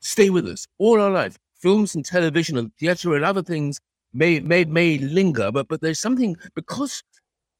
stay 0.00 0.30
with 0.30 0.46
us 0.46 0.66
all 0.78 1.00
our 1.00 1.10
life. 1.10 1.38
Films 1.54 1.94
and 1.94 2.04
television 2.04 2.58
and 2.58 2.74
theatre 2.76 3.14
and 3.14 3.24
other 3.24 3.42
things 3.42 3.80
may 4.12 4.40
may 4.40 4.64
may 4.64 4.98
linger, 4.98 5.50
but 5.50 5.68
but 5.68 5.80
there's 5.80 6.00
something 6.00 6.36
because 6.54 7.02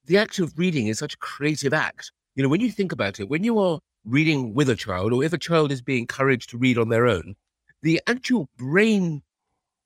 the 0.06 0.18
act 0.18 0.38
of 0.38 0.52
reading 0.58 0.88
is 0.88 0.98
such 0.98 1.14
a 1.14 1.18
creative 1.18 1.72
act. 1.72 2.12
You 2.34 2.42
know, 2.42 2.48
when 2.48 2.60
you 2.60 2.70
think 2.70 2.92
about 2.92 3.20
it, 3.20 3.28
when 3.28 3.44
you 3.44 3.58
are 3.58 3.80
reading 4.04 4.54
with 4.54 4.68
a 4.68 4.76
child, 4.76 5.12
or 5.12 5.24
if 5.24 5.32
a 5.32 5.38
child 5.38 5.72
is 5.72 5.80
being 5.80 6.00
encouraged 6.00 6.50
to 6.50 6.58
read 6.58 6.76
on 6.76 6.88
their 6.90 7.06
own, 7.06 7.34
the 7.82 8.00
actual 8.06 8.48
brain 8.58 9.22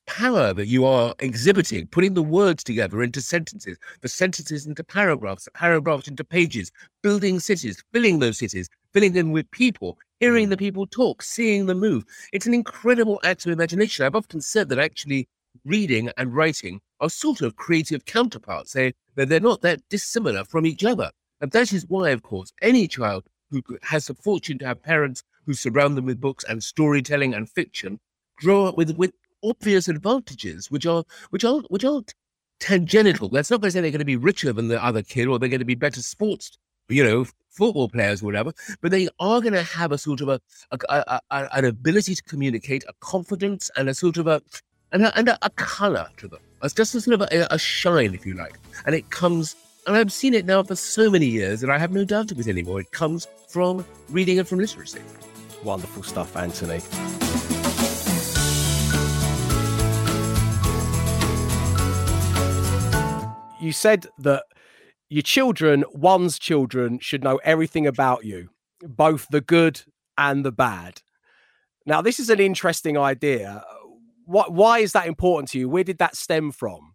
power 0.08 0.54
that 0.54 0.66
you 0.66 0.86
are 0.86 1.14
exhibiting, 1.18 1.86
putting 1.86 2.14
the 2.14 2.22
words 2.22 2.64
together 2.64 3.02
into 3.02 3.20
sentences, 3.20 3.78
the 4.00 4.08
sentences 4.08 4.66
into 4.66 4.82
paragraphs, 4.82 5.44
the 5.44 5.50
paragraphs 5.50 6.08
into 6.08 6.24
pages, 6.24 6.72
building 7.02 7.38
cities, 7.38 7.84
filling 7.92 8.18
those 8.18 8.38
cities, 8.38 8.70
filling 8.94 9.12
them 9.12 9.32
with 9.32 9.48
people, 9.50 9.98
hearing 10.18 10.48
the 10.48 10.56
mm. 10.56 10.60
people 10.60 10.86
talk, 10.86 11.22
seeing 11.22 11.66
them 11.66 11.80
move. 11.80 12.04
It's 12.32 12.46
an 12.46 12.54
incredible 12.54 13.20
act 13.22 13.44
of 13.44 13.52
imagination. 13.52 14.06
I've 14.06 14.16
often 14.16 14.40
said 14.40 14.70
that 14.70 14.78
actually 14.78 15.28
reading 15.66 16.10
and 16.16 16.34
writing 16.34 16.80
are 17.00 17.10
sort 17.10 17.42
of 17.42 17.56
creative 17.56 18.06
counterparts. 18.06 18.72
They, 18.72 18.94
they're 19.14 19.40
not 19.40 19.60
that 19.60 19.86
dissimilar 19.90 20.44
from 20.44 20.64
each 20.64 20.84
other. 20.84 21.10
And 21.40 21.52
that 21.52 21.72
is 21.72 21.84
why, 21.86 22.10
of 22.10 22.22
course, 22.22 22.50
any 22.62 22.88
child 22.88 23.24
who 23.50 23.62
has 23.82 24.06
the 24.06 24.14
fortune 24.14 24.58
to 24.58 24.66
have 24.66 24.82
parents 24.82 25.22
who 25.44 25.52
surround 25.52 25.96
them 25.96 26.06
with 26.06 26.20
books 26.20 26.44
and 26.48 26.64
storytelling 26.64 27.34
and 27.34 27.48
fiction 27.48 28.00
grow 28.38 28.66
up 28.66 28.76
with, 28.76 28.96
with 28.96 29.12
obvious 29.42 29.88
advantages, 29.88 30.70
which 30.70 30.86
are 30.86 31.04
which 31.30 31.44
are 31.44 31.60
which 31.68 31.84
are 31.84 32.02
tangential. 32.60 33.28
That's 33.28 33.50
not 33.50 33.60
going 33.60 33.68
to 33.68 33.72
say 33.72 33.80
they're 33.80 33.90
going 33.90 34.00
to 34.00 34.04
be 34.04 34.16
richer 34.16 34.52
than 34.52 34.68
the 34.68 34.82
other 34.82 35.02
kid 35.02 35.28
or 35.28 35.38
they're 35.38 35.48
going 35.48 35.60
to 35.60 35.64
be 35.64 35.74
better 35.74 36.02
sports, 36.02 36.58
you 36.88 37.04
know, 37.04 37.24
football 37.50 37.88
players 37.88 38.22
or 38.22 38.26
whatever, 38.26 38.52
but 38.80 38.90
they 38.90 39.08
are 39.18 39.40
going 39.40 39.52
to 39.52 39.62
have 39.62 39.92
a 39.92 39.98
sort 39.98 40.20
of 40.20 40.28
a, 40.28 40.40
a, 40.70 40.78
a, 40.88 41.20
a, 41.30 41.48
an 41.56 41.64
ability 41.64 42.14
to 42.14 42.22
communicate, 42.22 42.84
a 42.88 42.92
confidence, 43.00 43.70
and 43.76 43.88
a 43.88 43.94
sort 43.94 44.16
of 44.16 44.26
a 44.26 44.40
and 44.92 45.04
a, 45.04 45.18
and 45.18 45.28
a, 45.28 45.50
color 45.50 46.08
to 46.16 46.28
them. 46.28 46.40
It's 46.62 46.74
just 46.74 46.94
a 46.94 47.00
sort 47.00 47.20
of 47.20 47.28
a, 47.32 47.46
a 47.50 47.58
shine, 47.58 48.14
if 48.14 48.24
you 48.24 48.34
like, 48.34 48.58
and 48.86 48.94
it 48.94 49.10
comes. 49.10 49.56
And 49.86 49.96
I've 49.96 50.12
seen 50.12 50.34
it 50.34 50.44
now 50.44 50.62
for 50.62 50.76
so 50.76 51.10
many 51.10 51.26
years, 51.26 51.62
and 51.62 51.72
I 51.72 51.78
have 51.78 51.92
no 51.92 52.04
doubt 52.04 52.30
of 52.30 52.38
it 52.38 52.46
anymore. 52.46 52.80
It 52.80 52.92
comes 52.92 53.26
from 53.48 53.84
reading 54.10 54.38
and 54.38 54.46
from 54.46 54.58
literacy. 54.58 55.00
Wonderful 55.64 56.02
stuff, 56.02 56.36
Anthony. 56.36 56.80
You 63.68 63.72
said 63.72 64.06
that 64.20 64.44
your 65.10 65.20
children, 65.20 65.84
one's 65.92 66.38
children, 66.38 67.00
should 67.00 67.22
know 67.22 67.36
everything 67.44 67.86
about 67.86 68.24
you, 68.24 68.48
both 68.80 69.28
the 69.30 69.42
good 69.42 69.82
and 70.16 70.42
the 70.42 70.50
bad. 70.50 71.02
Now, 71.84 72.00
this 72.00 72.18
is 72.18 72.30
an 72.30 72.40
interesting 72.40 72.96
idea. 72.96 73.62
What, 74.24 74.54
why 74.54 74.78
is 74.78 74.92
that 74.92 75.06
important 75.06 75.50
to 75.50 75.58
you? 75.58 75.68
Where 75.68 75.84
did 75.84 75.98
that 75.98 76.16
stem 76.16 76.50
from? 76.50 76.94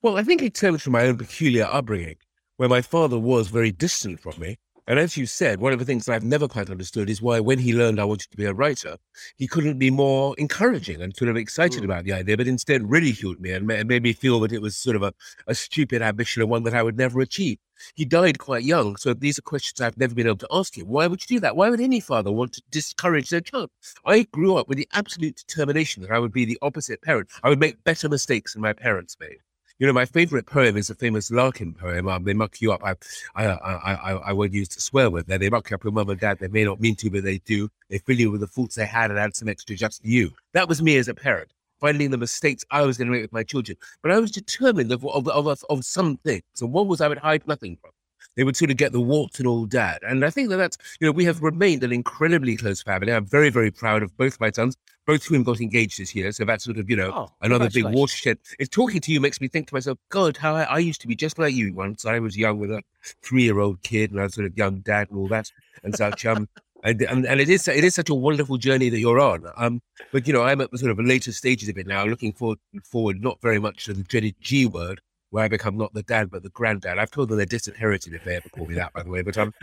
Well, 0.00 0.16
I 0.16 0.22
think 0.22 0.40
it 0.40 0.56
stems 0.56 0.80
from 0.80 0.94
my 0.94 1.04
own 1.04 1.18
peculiar 1.18 1.68
upbringing, 1.70 2.16
where 2.56 2.70
my 2.70 2.80
father 2.80 3.18
was 3.18 3.48
very 3.48 3.70
distant 3.70 4.20
from 4.20 4.40
me. 4.40 4.56
And 4.86 4.98
as 4.98 5.16
you 5.16 5.26
said, 5.26 5.60
one 5.60 5.72
of 5.72 5.78
the 5.78 5.84
things 5.84 6.06
that 6.06 6.14
I've 6.14 6.24
never 6.24 6.48
quite 6.48 6.70
understood 6.70 7.10
is 7.10 7.22
why, 7.22 7.40
when 7.40 7.58
he 7.58 7.74
learned 7.74 8.00
I 8.00 8.04
wanted 8.04 8.30
to 8.30 8.36
be 8.36 8.44
a 8.44 8.54
writer, 8.54 8.96
he 9.36 9.46
couldn't 9.46 9.78
be 9.78 9.90
more 9.90 10.34
encouraging 10.38 11.00
and 11.00 11.14
sort 11.14 11.30
of 11.30 11.36
excited 11.36 11.82
mm. 11.82 11.84
about 11.84 12.04
the 12.04 12.12
idea, 12.12 12.36
but 12.36 12.48
instead 12.48 12.90
ridiculed 12.90 13.40
me 13.40 13.52
and 13.52 13.66
made 13.66 14.02
me 14.02 14.12
feel 14.12 14.40
that 14.40 14.52
it 14.52 14.62
was 14.62 14.76
sort 14.76 14.96
of 14.96 15.02
a, 15.02 15.12
a 15.46 15.54
stupid 15.54 16.02
ambition 16.02 16.42
and 16.42 16.50
one 16.50 16.62
that 16.64 16.74
I 16.74 16.82
would 16.82 16.96
never 16.96 17.20
achieve. 17.20 17.58
He 17.94 18.04
died 18.04 18.38
quite 18.38 18.64
young, 18.64 18.96
so 18.96 19.14
these 19.14 19.38
are 19.38 19.42
questions 19.42 19.80
I've 19.80 19.96
never 19.96 20.14
been 20.14 20.26
able 20.26 20.36
to 20.38 20.48
ask 20.50 20.76
him. 20.76 20.86
Why 20.86 21.06
would 21.06 21.22
you 21.22 21.36
do 21.36 21.40
that? 21.40 21.56
Why 21.56 21.70
would 21.70 21.80
any 21.80 22.00
father 22.00 22.30
want 22.30 22.52
to 22.54 22.62
discourage 22.70 23.30
their 23.30 23.40
child? 23.40 23.70
I 24.04 24.24
grew 24.32 24.56
up 24.56 24.68
with 24.68 24.78
the 24.78 24.88
absolute 24.92 25.36
determination 25.36 26.02
that 26.02 26.10
I 26.10 26.18
would 26.18 26.32
be 26.32 26.44
the 26.44 26.58
opposite 26.62 27.02
parent. 27.02 27.30
I 27.42 27.48
would 27.48 27.60
make 27.60 27.82
better 27.84 28.08
mistakes 28.08 28.52
than 28.52 28.62
my 28.62 28.72
parents 28.72 29.16
made. 29.20 29.38
You 29.80 29.86
know, 29.86 29.94
my 29.94 30.04
favorite 30.04 30.44
poem 30.44 30.76
is 30.76 30.90
a 30.90 30.94
famous 30.94 31.30
Larkin 31.30 31.72
poem. 31.72 32.06
Um, 32.06 32.24
they 32.24 32.34
muck 32.34 32.60
you 32.60 32.70
up. 32.70 32.84
I, 32.84 32.96
I, 33.34 33.46
I, 33.46 33.94
I, 33.94 34.12
I 34.12 34.32
won't 34.34 34.52
use 34.52 34.68
to 34.68 34.80
swear 34.80 35.08
with. 35.08 35.26
That. 35.26 35.40
They 35.40 35.48
muck 35.48 35.70
you 35.70 35.74
up 35.74 35.84
your 35.84 35.92
mum 35.94 36.10
and 36.10 36.20
dad. 36.20 36.38
They 36.38 36.48
may 36.48 36.64
not 36.64 36.82
mean 36.82 36.96
to, 36.96 37.08
but 37.08 37.24
they 37.24 37.38
do. 37.38 37.70
They 37.88 37.96
fill 37.96 38.20
you 38.20 38.30
with 38.30 38.42
the 38.42 38.46
faults 38.46 38.74
they 38.74 38.84
had 38.84 39.10
and 39.10 39.18
add 39.18 39.34
some 39.34 39.48
extra 39.48 39.74
just 39.74 40.04
you. 40.04 40.32
That 40.52 40.68
was 40.68 40.82
me 40.82 40.98
as 40.98 41.08
a 41.08 41.14
parent, 41.14 41.54
finding 41.80 42.10
the 42.10 42.18
mistakes 42.18 42.62
I 42.70 42.82
was 42.82 42.98
going 42.98 43.08
to 43.08 43.12
make 43.12 43.22
with 43.22 43.32
my 43.32 43.42
children. 43.42 43.78
But 44.02 44.12
I 44.12 44.18
was 44.18 44.30
determined 44.30 44.92
of, 44.92 45.02
of, 45.06 45.26
of, 45.28 45.64
of 45.70 45.84
some 45.86 46.18
things. 46.18 46.42
And 46.60 46.74
one 46.74 46.86
was 46.86 47.00
I 47.00 47.08
would 47.08 47.16
hide 47.16 47.48
nothing 47.48 47.78
from 47.80 47.92
they 48.36 48.44
would 48.44 48.56
sort 48.56 48.70
of 48.70 48.76
get 48.76 48.92
the 48.92 49.00
warts 49.00 49.38
and 49.38 49.48
all 49.48 49.66
dad. 49.66 49.98
And 50.02 50.24
I 50.24 50.30
think 50.30 50.50
that 50.50 50.56
that's, 50.56 50.78
you 51.00 51.06
know, 51.06 51.12
we 51.12 51.24
have 51.24 51.42
remained 51.42 51.82
an 51.82 51.92
incredibly 51.92 52.56
close 52.56 52.82
family. 52.82 53.12
I'm 53.12 53.26
very, 53.26 53.50
very 53.50 53.70
proud 53.70 54.02
of 54.02 54.16
both 54.16 54.40
my 54.40 54.50
sons, 54.50 54.76
both 55.10 55.22
of 55.22 55.26
whom 55.26 55.42
got 55.42 55.60
engaged 55.60 55.98
this 55.98 56.14
year. 56.14 56.30
So 56.30 56.44
that's 56.44 56.62
sort 56.62 56.78
of, 56.78 56.88
you 56.88 56.94
know, 56.94 57.10
oh, 57.12 57.32
another 57.40 57.68
big 57.68 57.84
watershed. 57.84 58.38
It's 58.60 58.68
talking 58.68 59.00
to 59.00 59.12
you 59.12 59.20
makes 59.20 59.40
me 59.40 59.48
think 59.48 59.66
to 59.68 59.74
myself, 59.74 59.98
God, 60.08 60.36
how 60.36 60.54
I, 60.54 60.62
I 60.62 60.78
used 60.78 61.00
to 61.00 61.08
be 61.08 61.16
just 61.16 61.36
like 61.36 61.52
you 61.52 61.74
once. 61.74 62.04
I 62.04 62.20
was 62.20 62.36
young 62.36 62.60
with 62.60 62.70
a 62.70 62.80
three 63.20 63.42
year 63.42 63.58
old 63.58 63.82
kid 63.82 64.12
and 64.12 64.20
I 64.20 64.24
was 64.24 64.34
sort 64.34 64.46
of 64.46 64.56
young 64.56 64.78
dad 64.80 65.10
and 65.10 65.18
all 65.18 65.26
that 65.26 65.50
and 65.82 65.96
such. 65.96 66.24
Um, 66.26 66.48
and, 66.84 67.02
and, 67.02 67.26
and 67.26 67.40
it 67.40 67.48
is 67.48 67.66
it 67.66 67.82
is 67.82 67.96
such 67.96 68.08
a 68.08 68.14
wonderful 68.14 68.56
journey 68.56 68.88
that 68.88 69.00
you're 69.00 69.18
on. 69.18 69.46
Um, 69.56 69.82
but 70.12 70.28
you 70.28 70.32
know, 70.32 70.42
I'm 70.42 70.60
at 70.60 70.70
the 70.70 70.78
sort 70.78 70.92
of 70.92 71.04
later 71.04 71.32
stages 71.32 71.68
of 71.68 71.76
it 71.76 71.88
now, 71.88 72.04
looking 72.04 72.32
forward 72.32 72.60
forward 72.84 73.20
not 73.20 73.40
very 73.42 73.58
much 73.58 73.86
to 73.86 73.92
the 73.92 74.04
dreaded 74.04 74.36
G 74.40 74.64
word, 74.64 75.00
where 75.30 75.44
I 75.44 75.48
become 75.48 75.76
not 75.76 75.94
the 75.94 76.02
dad 76.02 76.30
but 76.30 76.42
the 76.42 76.50
granddad. 76.50 76.98
I've 76.98 77.10
told 77.10 77.28
them 77.28 77.36
they're 77.36 77.46
disinherited 77.46 78.14
if 78.14 78.24
they 78.24 78.36
ever 78.36 78.48
call 78.48 78.66
me 78.66 78.74
that, 78.74 78.92
by 78.92 79.02
the 79.02 79.10
way. 79.10 79.22
But 79.22 79.38
um, 79.38 79.54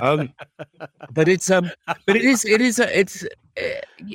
um 0.00 0.32
but 1.12 1.28
it's 1.28 1.50
um, 1.50 1.70
but 2.06 2.16
it 2.16 2.24
is 2.24 2.44
it 2.44 2.60
is 2.60 2.78
it's 2.78 3.24
uh, 3.24 4.08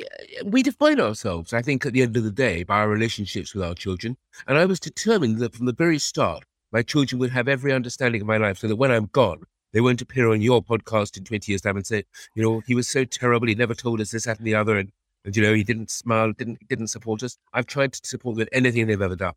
we 0.46 0.64
define 0.64 1.00
ourselves. 1.00 1.54
I 1.54 1.62
think 1.62 1.86
at 1.86 1.94
the 1.94 2.02
end 2.02 2.18
of 2.18 2.24
the 2.24 2.32
day 2.32 2.64
by 2.64 2.80
our 2.80 2.90
relationships 2.90 3.54
with 3.54 3.64
our 3.64 3.76
children, 3.76 4.18
and 4.48 4.58
I 4.58 4.66
was 4.66 4.80
determined 4.80 5.40
that 5.40 5.56
from 5.56 5.66
the 5.66 5.74
very 5.74 6.00
start, 6.00 6.44
my 6.72 6.82
children 6.82 7.20
would 7.20 7.32
have 7.32 7.48
every 7.48 7.74
understanding 7.74 8.22
of 8.22 8.28
my 8.28 8.38
life, 8.38 8.60
so 8.60 8.68
that 8.68 8.78
when 8.78 8.92
I'm 8.92 9.08
gone. 9.08 9.44
They 9.74 9.80
won't 9.80 10.02
appear 10.02 10.30
on 10.30 10.42
your 10.42 10.62
podcast 10.62 11.18
in 11.18 11.24
20 11.24 11.50
years' 11.50 11.62
time 11.62 11.78
and 11.78 11.88
say, 11.88 12.04
you 12.36 12.44
know, 12.44 12.62
he 12.68 12.76
was 12.76 12.90
so 12.90 13.06
terrible. 13.06 13.48
He 13.48 13.56
never 13.56 13.74
told 13.74 14.02
us 14.02 14.12
this, 14.12 14.26
that, 14.26 14.38
and 14.38 14.46
the 14.46 14.54
other. 14.54 14.78
And, 14.78 14.92
and 15.24 15.34
you 15.34 15.42
know, 15.42 15.54
he 15.54 15.64
didn't 15.64 15.90
smile, 15.90 16.34
didn't 16.34 16.68
didn't 16.68 16.88
support 16.88 17.24
us. 17.24 17.38
I've 17.54 17.68
tried 17.68 17.94
to 17.94 18.02
support 18.06 18.36
them 18.36 18.48
in 18.52 18.66
anything 18.66 18.88
they've 18.88 19.02
ever 19.02 19.16
done. 19.16 19.36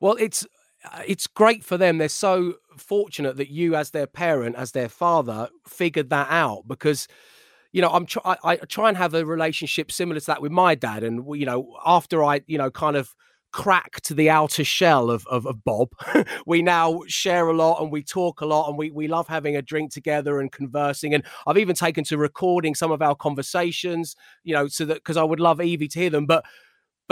Well, 0.00 0.16
it's 0.18 0.46
Uh, 0.90 1.02
it's 1.06 1.26
great 1.26 1.64
for 1.64 1.76
them. 1.76 1.98
They're 1.98 2.08
so 2.08 2.54
fortunate 2.76 3.36
that 3.36 3.50
you, 3.50 3.74
as 3.76 3.90
their 3.90 4.06
parent, 4.06 4.56
as 4.56 4.72
their 4.72 4.88
father, 4.88 5.48
figured 5.66 6.10
that 6.10 6.28
out 6.30 6.64
because 6.66 7.08
you 7.72 7.80
know, 7.80 7.88
I'm 7.88 8.06
I, 8.24 8.36
I, 8.44 8.56
try 8.56 8.88
and 8.88 8.98
have 8.98 9.14
a 9.14 9.24
relationship 9.24 9.90
similar 9.90 10.20
to 10.20 10.26
that 10.26 10.42
with 10.42 10.52
my 10.52 10.74
dad, 10.74 11.02
and 11.02 11.24
you 11.38 11.46
know, 11.46 11.74
after 11.84 12.22
I, 12.22 12.42
you 12.46 12.58
know, 12.58 12.70
kind 12.70 12.96
of 12.96 13.14
cracked 13.50 14.08
the 14.14 14.30
outer 14.30 14.64
shell 14.64 15.10
of 15.10 15.26
of, 15.26 15.46
of 15.46 15.64
Bob, 15.64 15.88
we 16.46 16.60
now 16.60 17.00
share 17.06 17.48
a 17.48 17.56
lot 17.56 17.80
and 17.80 17.90
we 17.90 18.02
talk 18.02 18.42
a 18.42 18.46
lot, 18.46 18.68
and 18.68 18.76
we 18.76 18.90
we 18.90 19.08
love 19.08 19.26
having 19.26 19.56
a 19.56 19.62
drink 19.62 19.90
together 19.90 20.38
and 20.38 20.52
conversing. 20.52 21.14
And 21.14 21.24
I've 21.46 21.58
even 21.58 21.74
taken 21.74 22.04
to 22.04 22.18
recording 22.18 22.74
some 22.74 22.90
of 22.90 23.00
our 23.00 23.14
conversations, 23.14 24.16
you 24.44 24.52
know, 24.52 24.68
so 24.68 24.84
that 24.84 24.96
because 24.96 25.16
I 25.16 25.24
would 25.24 25.40
love 25.40 25.60
Evie 25.60 25.88
to 25.88 25.98
hear 25.98 26.10
them, 26.10 26.26
but 26.26 26.44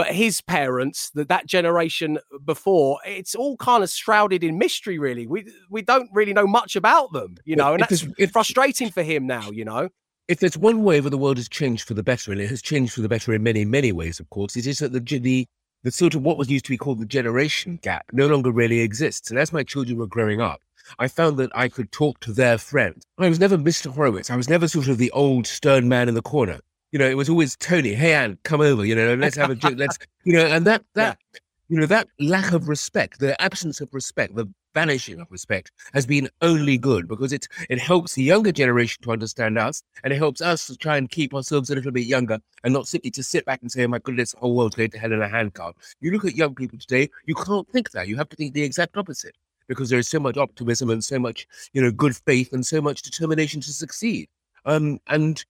but 0.01 0.15
his 0.15 0.41
parents, 0.41 1.11
that 1.11 1.29
that 1.29 1.45
generation 1.45 2.17
before, 2.43 2.99
it's 3.05 3.35
all 3.35 3.55
kind 3.57 3.83
of 3.83 3.89
shrouded 3.91 4.43
in 4.43 4.57
mystery. 4.57 4.97
Really, 4.97 5.27
we 5.27 5.45
we 5.69 5.83
don't 5.83 6.09
really 6.11 6.33
know 6.33 6.47
much 6.47 6.75
about 6.75 7.13
them, 7.13 7.35
you 7.45 7.55
know, 7.55 7.73
and 7.73 7.83
that's 7.83 8.07
if, 8.17 8.31
frustrating 8.31 8.89
for 8.89 9.03
him 9.03 9.27
now. 9.27 9.51
You 9.51 9.63
know, 9.63 9.89
if 10.27 10.39
there's 10.39 10.57
one 10.57 10.81
way 10.81 10.99
that 10.99 11.11
the 11.11 11.19
world 11.19 11.37
has 11.37 11.47
changed 11.47 11.87
for 11.87 11.93
the 11.93 12.01
better, 12.01 12.31
and 12.31 12.41
it 12.41 12.49
has 12.49 12.63
changed 12.63 12.93
for 12.93 13.01
the 13.01 13.09
better 13.09 13.31
in 13.31 13.43
many 13.43 13.63
many 13.63 13.91
ways, 13.91 14.19
of 14.19 14.27
course, 14.31 14.55
it 14.55 14.65
is 14.65 14.79
that 14.79 14.91
the 14.91 15.19
the 15.19 15.47
the 15.83 15.91
sort 15.91 16.15
of 16.15 16.23
what 16.23 16.39
was 16.39 16.49
used 16.49 16.65
to 16.65 16.71
be 16.71 16.77
called 16.77 16.99
the 16.99 17.05
generation 17.05 17.77
gap 17.83 18.07
no 18.11 18.25
longer 18.25 18.49
really 18.49 18.79
exists. 18.79 19.29
And 19.29 19.37
as 19.37 19.53
my 19.53 19.61
children 19.61 19.99
were 19.99 20.07
growing 20.07 20.41
up, 20.41 20.61
I 20.97 21.09
found 21.09 21.37
that 21.37 21.51
I 21.53 21.69
could 21.69 21.91
talk 21.91 22.21
to 22.21 22.33
their 22.33 22.57
friends. 22.57 23.05
I 23.19 23.29
was 23.29 23.39
never 23.39 23.55
Mr. 23.55 23.93
Horowitz. 23.93 24.31
I 24.31 24.35
was 24.35 24.49
never 24.49 24.67
sort 24.67 24.87
of 24.87 24.97
the 24.97 25.11
old 25.11 25.45
stern 25.45 25.87
man 25.87 26.09
in 26.09 26.15
the 26.15 26.23
corner 26.23 26.59
you 26.91 26.99
know, 26.99 27.07
it 27.07 27.17
was 27.17 27.29
always 27.29 27.55
Tony, 27.55 27.93
hey 27.93 28.13
Anne, 28.13 28.37
come 28.43 28.61
over, 28.61 28.85
you 28.85 28.95
know, 28.95 29.15
let's 29.19 29.35
have 29.37 29.49
a 29.49 29.55
drink, 29.55 29.79
let's, 29.79 29.97
you 30.23 30.33
know, 30.33 30.45
and 30.45 30.65
that 30.65 30.83
that 30.95 31.17
yeah. 31.33 31.39
you 31.69 31.79
know 31.79 31.85
that 31.85 32.07
lack 32.19 32.51
of 32.51 32.67
respect, 32.67 33.19
the 33.19 33.39
absence 33.41 33.81
of 33.81 33.93
respect, 33.93 34.35
the 34.35 34.47
vanishing 34.73 35.19
of 35.19 35.27
respect 35.29 35.71
has 35.93 36.05
been 36.05 36.29
only 36.41 36.77
good 36.77 37.07
because 37.07 37.33
it 37.33 37.47
it 37.69 37.79
helps 37.79 38.15
the 38.15 38.23
younger 38.23 38.51
generation 38.51 39.01
to 39.03 39.11
understand 39.11 39.57
us, 39.57 39.83
and 40.03 40.13
it 40.13 40.17
helps 40.17 40.41
us 40.41 40.67
to 40.67 40.75
try 40.75 40.97
and 40.97 41.09
keep 41.09 41.33
ourselves 41.33 41.69
a 41.69 41.75
little 41.75 41.91
bit 41.91 42.05
younger 42.05 42.39
and 42.63 42.73
not 42.73 42.87
simply 42.87 43.11
to 43.11 43.23
sit 43.23 43.45
back 43.45 43.61
and 43.61 43.71
say, 43.71 43.83
oh 43.83 43.87
my 43.87 43.99
goodness, 43.99 44.31
the 44.31 44.39
whole 44.39 44.55
world's 44.55 44.75
going 44.75 44.91
to 44.91 44.99
hell 44.99 45.13
in 45.13 45.21
a 45.21 45.27
handcart. 45.27 45.75
You 46.01 46.11
look 46.11 46.25
at 46.25 46.35
young 46.35 46.55
people 46.55 46.77
today, 46.77 47.09
you 47.25 47.35
can't 47.35 47.67
think 47.69 47.91
that. 47.91 48.07
You 48.07 48.17
have 48.17 48.29
to 48.29 48.35
think 48.35 48.53
the 48.53 48.63
exact 48.63 48.97
opposite 48.97 49.35
because 49.67 49.89
there 49.89 49.99
is 49.99 50.09
so 50.09 50.19
much 50.19 50.35
optimism 50.35 50.89
and 50.89 51.01
so 51.01 51.17
much, 51.17 51.47
you 51.71 51.81
know, 51.81 51.91
good 51.91 52.15
faith 52.15 52.51
and 52.51 52.65
so 52.65 52.81
much 52.81 53.03
determination 53.03 53.61
to 53.61 53.71
succeed. 53.71 54.27
Um, 54.65 54.99
and 55.07 55.43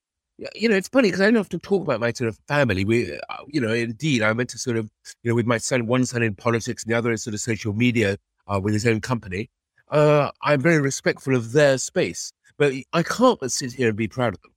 you 0.56 0.70
know, 0.70 0.76
it's 0.76 0.88
funny 0.88 1.10
because 1.10 1.22
I 1.22 1.26
don't 1.26 1.38
often 1.38 1.60
talk 1.60 1.84
about 1.84 2.00
my 2.00 2.12
sort 2.12 2.28
of 2.28 2.40
family. 2.48 2.86
We, 2.86 3.14
uh, 3.14 3.20
you 3.48 3.62
know, 3.62 3.74
indeed, 3.74 4.22
I 4.22 4.34
meant 4.34 4.50
to 4.50 4.58
sort 4.58 4.78
of, 4.78 4.90
you 5.24 5.32
know, 5.32 5.36
with 5.36 5.46
my 5.46 5.58
son, 5.58 5.88
one 5.88 6.06
son 6.06 6.24
in 6.24 6.36
politics 6.36 6.84
and 6.84 6.92
the 6.92 6.98
other 6.98 7.12
in 7.12 7.18
sort 7.18 7.34
of 7.34 7.40
social 7.40 7.74
media 7.74 8.18
uh, 8.48 8.60
with 8.60 8.74
his 8.74 8.86
own 8.88 9.02
company. 9.02 9.50
Uh, 9.90 10.32
I'm 10.42 10.62
very 10.62 10.80
respectful 10.80 11.36
of 11.36 11.52
their 11.52 11.78
space, 11.78 12.32
but 12.58 12.74
I 12.94 13.04
can't 13.04 13.40
but 13.40 13.52
sit 13.52 13.74
here 13.74 13.90
and 13.90 13.98
be 13.98 14.08
proud 14.08 14.34
of 14.34 14.42
them. 14.42 14.52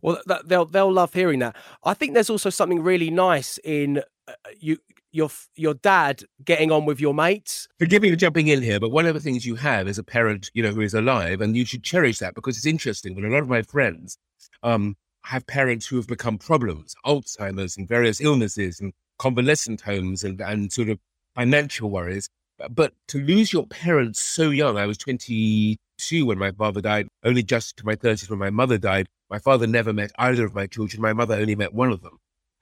Well, 0.00 0.20
that, 0.26 0.48
they'll 0.48 0.66
they'll 0.66 0.92
love 0.92 1.12
hearing 1.12 1.40
that. 1.40 1.56
I 1.82 1.94
think 1.94 2.14
there's 2.14 2.30
also 2.30 2.50
something 2.50 2.82
really 2.82 3.10
nice 3.10 3.58
in 3.64 4.02
uh, 4.28 4.32
you 4.58 4.78
your 5.14 5.30
your 5.54 5.74
dad 5.74 6.22
getting 6.44 6.72
on 6.72 6.84
with 6.84 7.00
your 7.00 7.14
mates. 7.14 7.68
Forgive 7.78 8.02
me 8.02 8.10
for 8.10 8.16
jumping 8.16 8.48
in 8.48 8.60
here, 8.62 8.80
but 8.80 8.90
one 8.90 9.06
of 9.06 9.14
the 9.14 9.20
things 9.20 9.46
you 9.46 9.54
have 9.54 9.86
as 9.86 9.96
a 9.96 10.02
parent, 10.02 10.50
you 10.54 10.62
know, 10.62 10.72
who 10.72 10.80
is 10.80 10.94
alive, 10.94 11.40
and 11.40 11.56
you 11.56 11.64
should 11.64 11.84
cherish 11.84 12.18
that 12.18 12.34
because 12.34 12.56
it's 12.56 12.66
interesting. 12.66 13.14
When 13.14 13.24
a 13.24 13.28
lot 13.28 13.42
of 13.42 13.48
my 13.48 13.62
friends 13.62 14.18
um, 14.62 14.96
have 15.24 15.46
parents 15.46 15.86
who 15.86 15.96
have 15.96 16.08
become 16.08 16.36
problems, 16.36 16.94
Alzheimer's 17.06 17.76
and 17.76 17.88
various 17.88 18.20
illnesses 18.20 18.80
and 18.80 18.92
convalescent 19.18 19.80
homes 19.80 20.24
and, 20.24 20.40
and 20.40 20.72
sort 20.72 20.88
of 20.88 20.98
financial 21.34 21.90
worries. 21.90 22.28
But 22.70 22.92
to 23.08 23.18
lose 23.18 23.52
your 23.52 23.66
parents 23.66 24.20
so 24.20 24.50
young, 24.50 24.76
I 24.76 24.86
was 24.86 24.98
22 24.98 26.26
when 26.26 26.38
my 26.38 26.50
father 26.52 26.80
died, 26.80 27.08
only 27.24 27.42
just 27.42 27.76
to 27.78 27.86
my 27.86 27.94
30s 27.94 28.30
when 28.30 28.38
my 28.38 28.50
mother 28.50 28.78
died. 28.78 29.06
My 29.30 29.38
father 29.38 29.66
never 29.66 29.92
met 29.92 30.12
either 30.18 30.44
of 30.44 30.54
my 30.54 30.66
children. 30.66 31.02
My 31.02 31.12
mother 31.12 31.34
only 31.34 31.56
met 31.56 31.72
one 31.72 31.90
of 31.90 32.02
them. 32.02 32.18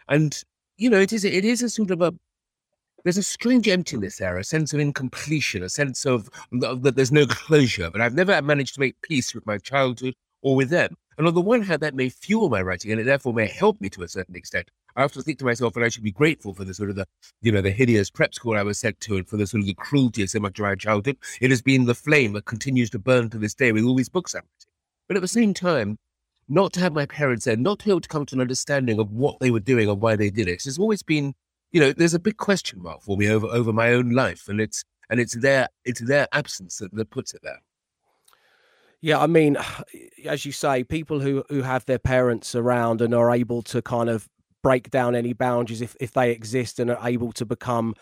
And, 0.08 0.40
you 0.76 0.88
know, 0.88 1.00
it 1.00 1.12
is, 1.12 1.24
it 1.24 1.44
is 1.44 1.62
a 1.62 1.68
sort 1.68 1.90
of 1.90 2.00
a, 2.00 2.14
there's 3.04 3.18
a 3.18 3.22
strange 3.22 3.68
emptiness 3.68 4.18
there, 4.18 4.36
a 4.36 4.44
sense 4.44 4.72
of 4.72 4.80
incompletion, 4.80 5.62
a 5.62 5.68
sense 5.68 6.04
of 6.06 6.28
that 6.52 6.94
there's 6.96 7.12
no 7.12 7.26
closure. 7.26 7.90
But 7.90 8.00
I've 8.00 8.14
never 8.14 8.40
managed 8.42 8.74
to 8.74 8.80
make 8.80 9.00
peace 9.02 9.34
with 9.34 9.46
my 9.46 9.58
childhood 9.58 10.14
or 10.42 10.56
with 10.56 10.70
them. 10.70 10.96
And 11.18 11.26
on 11.26 11.34
the 11.34 11.40
one 11.40 11.62
hand, 11.62 11.82
that 11.82 11.94
may 11.94 12.08
fuel 12.08 12.48
my 12.48 12.62
writing 12.62 12.90
and 12.90 13.00
it 13.00 13.04
therefore 13.04 13.34
may 13.34 13.46
help 13.46 13.80
me 13.80 13.90
to 13.90 14.02
a 14.02 14.08
certain 14.08 14.34
extent. 14.34 14.70
I 14.96 15.04
often 15.04 15.22
think 15.22 15.38
to 15.38 15.44
myself 15.44 15.74
that 15.74 15.82
I 15.82 15.88
should 15.88 16.02
be 16.02 16.12
grateful 16.12 16.54
for 16.54 16.64
the 16.64 16.74
sort 16.74 16.90
of 16.90 16.96
the, 16.96 17.06
you 17.40 17.52
know, 17.52 17.60
the 17.60 17.70
hideous 17.70 18.10
prep 18.10 18.34
school 18.34 18.56
I 18.56 18.62
was 18.62 18.78
sent 18.78 19.00
to 19.00 19.16
and 19.16 19.28
for 19.28 19.36
the 19.36 19.46
sort 19.46 19.62
of 19.62 19.66
the 19.66 19.74
cruelty 19.74 20.22
of 20.22 20.30
so 20.30 20.40
much 20.40 20.58
of 20.58 20.64
my 20.64 20.74
childhood. 20.74 21.16
It 21.40 21.50
has 21.50 21.62
been 21.62 21.84
the 21.84 21.94
flame 21.94 22.32
that 22.34 22.44
continues 22.44 22.90
to 22.90 22.98
burn 22.98 23.30
to 23.30 23.38
this 23.38 23.54
day 23.54 23.72
with 23.72 23.84
all 23.84 23.94
these 23.94 24.08
books 24.08 24.34
I'm 24.34 24.40
writing. 24.40 24.72
But 25.08 25.16
at 25.16 25.20
the 25.20 25.28
same 25.28 25.54
time, 25.54 25.98
not 26.48 26.72
to 26.74 26.80
have 26.80 26.92
my 26.92 27.06
parents 27.06 27.44
there, 27.44 27.56
not 27.56 27.78
to 27.80 27.84
be 27.86 27.90
able 27.90 28.00
to 28.00 28.08
come 28.08 28.26
to 28.26 28.34
an 28.34 28.40
understanding 28.40 28.98
of 28.98 29.10
what 29.12 29.38
they 29.40 29.50
were 29.50 29.60
doing 29.60 29.88
and 29.88 30.00
why 30.00 30.16
they 30.16 30.28
did 30.28 30.48
it. 30.48 30.66
It's 30.66 30.78
always 30.78 31.02
been, 31.02 31.34
you 31.72 31.80
know, 31.80 31.92
there's 31.92 32.14
a 32.14 32.18
big 32.18 32.36
question 32.36 32.82
mark 32.82 33.02
for 33.02 33.16
me 33.16 33.28
over 33.28 33.46
over 33.46 33.72
my 33.72 33.92
own 33.92 34.10
life, 34.10 34.48
and 34.48 34.60
it's 34.60 34.84
and 35.10 35.18
it's 35.18 35.34
their 35.34 35.68
it's 35.84 36.00
their 36.00 36.28
absence 36.32 36.78
that, 36.78 36.94
that 36.94 37.10
puts 37.10 37.34
it 37.34 37.40
there. 37.42 37.62
Yeah, 39.00 39.18
I 39.18 39.26
mean, 39.26 39.56
as 40.26 40.46
you 40.46 40.52
say, 40.52 40.84
people 40.84 41.20
who 41.20 41.44
who 41.48 41.62
have 41.62 41.84
their 41.86 41.98
parents 41.98 42.54
around 42.54 43.00
and 43.00 43.14
are 43.14 43.30
able 43.32 43.62
to 43.62 43.82
kind 43.82 44.08
of 44.08 44.28
break 44.62 44.90
down 44.90 45.14
any 45.16 45.32
boundaries 45.32 45.80
if 45.80 45.96
if 45.98 46.12
they 46.12 46.30
exist 46.30 46.78
and 46.78 46.90
are 46.90 47.08
able 47.08 47.32
to 47.32 47.44
become 47.44 47.94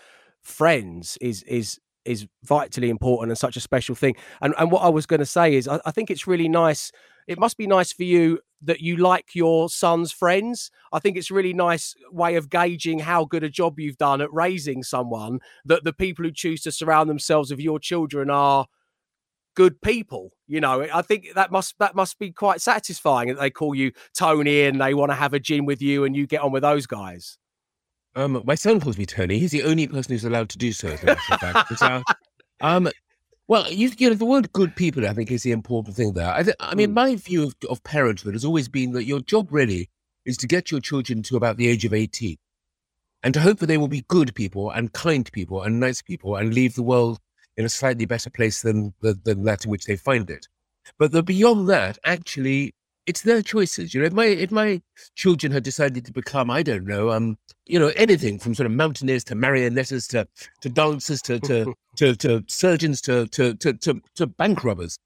friends 0.42 1.16
is 1.20 1.42
is 1.44 1.78
is 2.04 2.26
vitally 2.42 2.88
important 2.88 3.30
and 3.30 3.38
such 3.38 3.56
a 3.56 3.60
special 3.60 3.94
thing. 3.94 4.16
And 4.40 4.54
and 4.58 4.72
what 4.72 4.82
I 4.82 4.88
was 4.88 5.06
going 5.06 5.20
to 5.20 5.26
say 5.26 5.54
is, 5.54 5.68
I, 5.68 5.80
I 5.86 5.92
think 5.92 6.10
it's 6.10 6.26
really 6.26 6.48
nice. 6.48 6.90
It 7.28 7.38
must 7.38 7.56
be 7.56 7.68
nice 7.68 7.92
for 7.92 8.02
you 8.02 8.40
that 8.62 8.80
you 8.80 8.96
like 8.96 9.34
your 9.34 9.68
son's 9.68 10.12
friends. 10.12 10.70
I 10.92 10.98
think 10.98 11.16
it's 11.16 11.30
a 11.30 11.34
really 11.34 11.52
nice 11.52 11.94
way 12.10 12.36
of 12.36 12.50
gauging 12.50 12.98
how 12.98 13.24
good 13.24 13.42
a 13.42 13.48
job 13.48 13.80
you've 13.80 13.96
done 13.96 14.20
at 14.20 14.32
raising 14.32 14.82
someone. 14.82 15.40
That 15.64 15.84
the 15.84 15.92
people 15.92 16.24
who 16.24 16.32
choose 16.32 16.62
to 16.62 16.72
surround 16.72 17.08
themselves 17.08 17.50
with 17.50 17.60
your 17.60 17.78
children 17.78 18.30
are 18.30 18.66
good 19.54 19.80
people. 19.80 20.32
You 20.46 20.60
know, 20.60 20.86
I 20.92 21.02
think 21.02 21.28
that 21.34 21.50
must 21.50 21.78
that 21.78 21.94
must 21.94 22.18
be 22.18 22.32
quite 22.32 22.60
satisfying 22.60 23.28
that 23.28 23.38
they 23.38 23.50
call 23.50 23.74
you 23.74 23.92
Tony 24.14 24.62
and 24.62 24.80
they 24.80 24.94
want 24.94 25.10
to 25.10 25.16
have 25.16 25.34
a 25.34 25.40
gin 25.40 25.64
with 25.64 25.82
you 25.82 26.04
and 26.04 26.16
you 26.16 26.26
get 26.26 26.40
on 26.40 26.52
with 26.52 26.62
those 26.62 26.86
guys. 26.86 27.38
Um, 28.16 28.42
my 28.44 28.56
son 28.56 28.80
calls 28.80 28.98
me 28.98 29.06
Tony. 29.06 29.38
He's 29.38 29.52
the 29.52 29.62
only 29.62 29.86
person 29.86 30.12
who's 30.12 30.24
allowed 30.24 30.48
to 30.50 30.58
do 30.58 30.72
so. 30.72 30.88
As 30.88 31.02
a 31.02 31.06
matter 31.06 31.20
of 31.30 31.40
fact. 31.40 31.82
Uh, 31.82 32.02
um, 32.60 32.90
well, 33.50 33.68
you, 33.68 33.90
you 33.98 34.08
know, 34.08 34.14
the 34.14 34.24
word 34.24 34.52
"good 34.52 34.76
people" 34.76 35.04
I 35.04 35.12
think 35.12 35.30
is 35.32 35.42
the 35.42 35.50
important 35.50 35.96
thing 35.96 36.12
there. 36.12 36.32
I, 36.32 36.42
th- 36.44 36.56
I 36.60 36.76
mean, 36.76 36.90
Mm. 36.90 36.94
my 36.94 37.16
view 37.16 37.42
of, 37.42 37.54
of 37.68 37.82
parenthood 37.82 38.34
has 38.34 38.44
always 38.44 38.68
been 38.68 38.92
that 38.92 39.04
your 39.04 39.20
job 39.20 39.48
really 39.50 39.90
is 40.24 40.36
to 40.38 40.46
get 40.46 40.70
your 40.70 40.80
children 40.80 41.22
to 41.24 41.36
about 41.36 41.56
the 41.56 41.66
age 41.66 41.84
of 41.84 41.92
eighteen, 41.92 42.36
and 43.24 43.34
to 43.34 43.40
hope 43.40 43.58
that 43.58 43.66
they 43.66 43.76
will 43.76 43.88
be 43.88 44.04
good 44.06 44.36
people 44.36 44.70
and 44.70 44.92
kind 44.92 45.28
people 45.32 45.62
and 45.62 45.80
nice 45.80 46.00
people 46.00 46.36
and 46.36 46.54
leave 46.54 46.74
the 46.76 46.82
world 46.92 47.18
in 47.56 47.64
a 47.64 47.68
slightly 47.68 48.06
better 48.06 48.30
place 48.30 48.62
than 48.62 48.94
than, 49.00 49.20
than 49.24 49.42
that 49.42 49.64
in 49.64 49.70
which 49.72 49.84
they 49.86 49.96
find 49.96 50.30
it. 50.30 50.46
But 50.96 51.10
the, 51.10 51.22
beyond 51.22 51.68
that, 51.70 51.98
actually, 52.04 52.74
it's 53.06 53.22
their 53.22 53.42
choices. 53.42 53.94
You 53.94 54.00
know, 54.00 54.06
if 54.06 54.12
my 54.12 54.26
if 54.26 54.50
my 54.50 54.80
children 55.14 55.52
had 55.52 55.62
decided 55.62 56.04
to 56.04 56.12
become, 56.12 56.50
I 56.50 56.62
don't 56.62 56.86
know, 56.86 57.10
um, 57.10 57.38
you 57.66 57.78
know, 57.78 57.92
anything 57.96 58.38
from 58.38 58.54
sort 58.54 58.66
of 58.66 58.72
mountaineers 58.72 59.24
to 59.24 59.34
marionetters 59.34 60.06
to 60.08 60.26
to 60.60 60.68
dancers 60.68 61.22
to 61.22 61.40
to 61.40 61.74
to, 61.96 62.14
to 62.16 62.44
surgeons 62.46 63.00
to 63.02 63.26
to, 63.28 63.54
to 63.54 63.72
to 63.74 64.00
to 64.16 64.26
bank 64.26 64.64
robbers, 64.64 64.98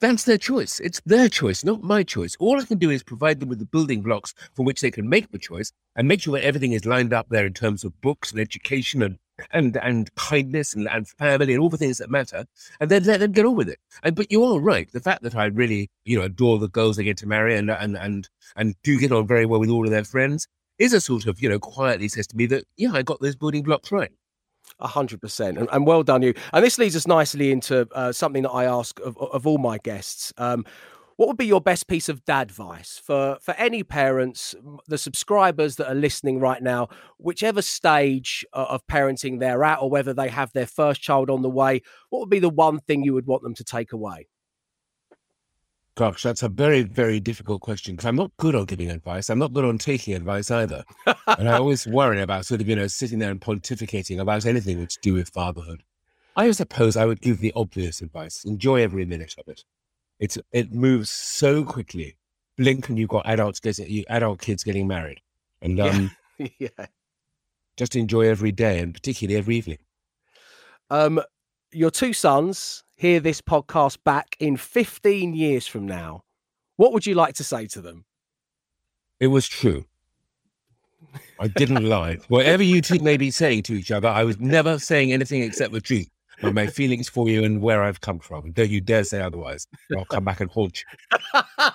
that's 0.00 0.24
their 0.24 0.38
choice. 0.38 0.80
It's 0.80 1.00
their 1.06 1.28
choice, 1.28 1.64
not 1.64 1.82
my 1.82 2.02
choice. 2.02 2.36
All 2.38 2.60
I 2.60 2.64
can 2.64 2.78
do 2.78 2.90
is 2.90 3.02
provide 3.02 3.40
them 3.40 3.48
with 3.48 3.58
the 3.58 3.66
building 3.66 4.02
blocks 4.02 4.34
from 4.54 4.64
which 4.64 4.80
they 4.80 4.90
can 4.90 5.08
make 5.08 5.30
the 5.32 5.38
choice 5.38 5.72
and 5.96 6.06
make 6.06 6.20
sure 6.20 6.38
that 6.38 6.44
everything 6.44 6.72
is 6.72 6.86
lined 6.86 7.12
up 7.12 7.28
there 7.28 7.46
in 7.46 7.54
terms 7.54 7.84
of 7.84 8.00
books 8.00 8.30
and 8.30 8.40
education 8.40 9.02
and 9.02 9.18
and 9.50 9.76
and 9.78 10.14
kindness 10.14 10.74
and, 10.74 10.88
and 10.88 11.08
family 11.08 11.54
and 11.54 11.62
all 11.62 11.68
the 11.68 11.76
things 11.76 11.98
that 11.98 12.10
matter, 12.10 12.44
and 12.80 12.90
then 12.90 13.04
let 13.04 13.20
them 13.20 13.32
get 13.32 13.46
on 13.46 13.56
with 13.56 13.68
it. 13.68 13.78
And 14.02 14.14
but 14.14 14.30
you 14.30 14.44
are 14.44 14.60
right. 14.60 14.90
The 14.92 15.00
fact 15.00 15.22
that 15.22 15.34
I 15.34 15.46
really, 15.46 15.90
you 16.04 16.18
know, 16.18 16.24
adore 16.24 16.58
the 16.58 16.68
girls 16.68 16.96
they 16.96 17.04
get 17.04 17.16
to 17.18 17.26
marry 17.26 17.56
and 17.56 17.70
and 17.70 17.96
and 17.96 18.28
and 18.56 18.74
do 18.82 18.98
get 18.98 19.12
on 19.12 19.26
very 19.26 19.46
well 19.46 19.60
with 19.60 19.70
all 19.70 19.84
of 19.84 19.90
their 19.90 20.04
friends 20.04 20.46
is 20.78 20.92
a 20.92 21.00
sort 21.00 21.26
of, 21.26 21.40
you 21.40 21.48
know, 21.48 21.58
quietly 21.58 22.08
says 22.08 22.26
to 22.28 22.36
me 22.36 22.46
that 22.46 22.64
yeah, 22.76 22.92
I 22.92 23.02
got 23.02 23.20
those 23.20 23.36
building 23.36 23.62
blocks 23.62 23.90
right. 23.92 24.10
A 24.80 24.86
hundred 24.86 25.22
percent, 25.22 25.56
and 25.72 25.86
well 25.86 26.02
done 26.02 26.20
you. 26.22 26.34
And 26.52 26.62
this 26.62 26.78
leads 26.78 26.94
us 26.94 27.06
nicely 27.06 27.50
into 27.50 27.88
uh, 27.92 28.12
something 28.12 28.42
that 28.42 28.50
I 28.50 28.64
ask 28.64 29.00
of, 29.00 29.16
of 29.16 29.46
all 29.46 29.56
my 29.56 29.78
guests. 29.78 30.32
Um, 30.36 30.66
what 31.18 31.26
would 31.26 31.36
be 31.36 31.46
your 31.46 31.60
best 31.60 31.88
piece 31.88 32.08
of 32.08 32.24
dad 32.24 32.42
advice 32.42 33.02
for 33.04 33.38
for 33.40 33.52
any 33.54 33.82
parents, 33.82 34.54
the 34.86 34.96
subscribers 34.96 35.74
that 35.74 35.90
are 35.90 35.94
listening 35.94 36.38
right 36.38 36.62
now, 36.62 36.88
whichever 37.18 37.60
stage 37.60 38.46
uh, 38.52 38.66
of 38.68 38.86
parenting 38.86 39.40
they're 39.40 39.64
at, 39.64 39.82
or 39.82 39.90
whether 39.90 40.14
they 40.14 40.28
have 40.28 40.52
their 40.52 40.66
first 40.66 41.02
child 41.02 41.28
on 41.28 41.42
the 41.42 41.50
way? 41.50 41.82
What 42.10 42.20
would 42.20 42.30
be 42.30 42.38
the 42.38 42.48
one 42.48 42.78
thing 42.78 43.02
you 43.02 43.14
would 43.14 43.26
want 43.26 43.42
them 43.42 43.54
to 43.54 43.64
take 43.64 43.92
away? 43.92 44.28
Gosh, 45.96 46.22
that's 46.22 46.44
a 46.44 46.48
very, 46.48 46.82
very 46.82 47.18
difficult 47.18 47.62
question 47.62 47.96
because 47.96 48.06
I'm 48.06 48.14
not 48.14 48.30
good 48.36 48.54
on 48.54 48.66
giving 48.66 48.88
advice. 48.88 49.28
I'm 49.28 49.40
not 49.40 49.52
good 49.52 49.64
on 49.64 49.76
taking 49.76 50.14
advice 50.14 50.52
either. 50.52 50.84
and 51.26 51.48
I 51.48 51.54
always 51.54 51.84
worry 51.88 52.22
about 52.22 52.46
sort 52.46 52.60
of, 52.60 52.68
you 52.68 52.76
know, 52.76 52.86
sitting 52.86 53.18
there 53.18 53.32
and 53.32 53.40
pontificating 53.40 54.20
about 54.20 54.46
anything 54.46 54.86
to 54.86 54.98
do 55.02 55.14
with 55.14 55.30
fatherhood. 55.30 55.82
I 56.36 56.48
suppose 56.52 56.96
I 56.96 57.06
would 57.06 57.20
give 57.20 57.40
the 57.40 57.52
obvious 57.56 58.00
advice. 58.02 58.44
Enjoy 58.44 58.80
every 58.80 59.04
minute 59.04 59.34
of 59.36 59.48
it. 59.48 59.64
It's 60.18 60.38
it 60.52 60.72
moves 60.72 61.10
so 61.10 61.64
quickly. 61.64 62.16
Blink 62.56 62.88
and 62.88 62.98
you've 62.98 63.08
got 63.08 63.26
adults 63.26 63.60
getting 63.60 63.88
you 63.88 64.04
adult 64.08 64.40
kids 64.40 64.64
getting 64.64 64.86
married. 64.88 65.20
And 65.62 65.78
Yeah. 65.78 65.84
um, 65.86 66.10
yeah. 66.58 66.86
just 67.76 67.94
enjoy 67.96 68.22
every 68.28 68.52
day 68.52 68.80
and 68.80 68.92
particularly 68.92 69.38
every 69.38 69.56
evening. 69.56 69.78
Um, 70.90 71.20
your 71.70 71.90
two 71.90 72.12
sons 72.12 72.82
hear 72.96 73.20
this 73.20 73.40
podcast 73.40 73.98
back 74.04 74.36
in 74.40 74.56
15 74.56 75.34
years 75.34 75.66
from 75.66 75.86
now. 75.86 76.24
What 76.76 76.92
would 76.92 77.06
you 77.06 77.14
like 77.14 77.34
to 77.34 77.44
say 77.44 77.66
to 77.68 77.80
them? 77.80 78.04
It 79.20 79.28
was 79.28 79.46
true. 79.46 79.84
I 81.38 81.48
didn't 81.48 81.84
lie. 81.84 82.18
Whatever 82.28 82.62
you 82.62 82.80
two 82.80 82.98
may 83.02 83.16
be 83.16 83.30
saying 83.30 83.64
to 83.64 83.74
each 83.74 83.90
other, 83.90 84.08
I 84.08 84.24
was 84.24 84.40
never 84.40 84.78
saying 84.78 85.12
anything 85.12 85.42
except 85.42 85.72
the 85.72 85.80
truth 85.80 86.08
of 86.42 86.54
my 86.54 86.66
feelings 86.66 87.08
for 87.08 87.28
you 87.28 87.44
and 87.44 87.60
where 87.60 87.82
I've 87.82 88.00
come 88.00 88.18
from. 88.18 88.52
Don't 88.52 88.70
you 88.70 88.80
dare 88.80 89.04
say 89.04 89.20
otherwise. 89.20 89.66
I'll 89.96 90.04
come 90.04 90.24
back 90.24 90.40
and 90.40 90.50
haunt 90.50 90.82
you. 90.82 91.40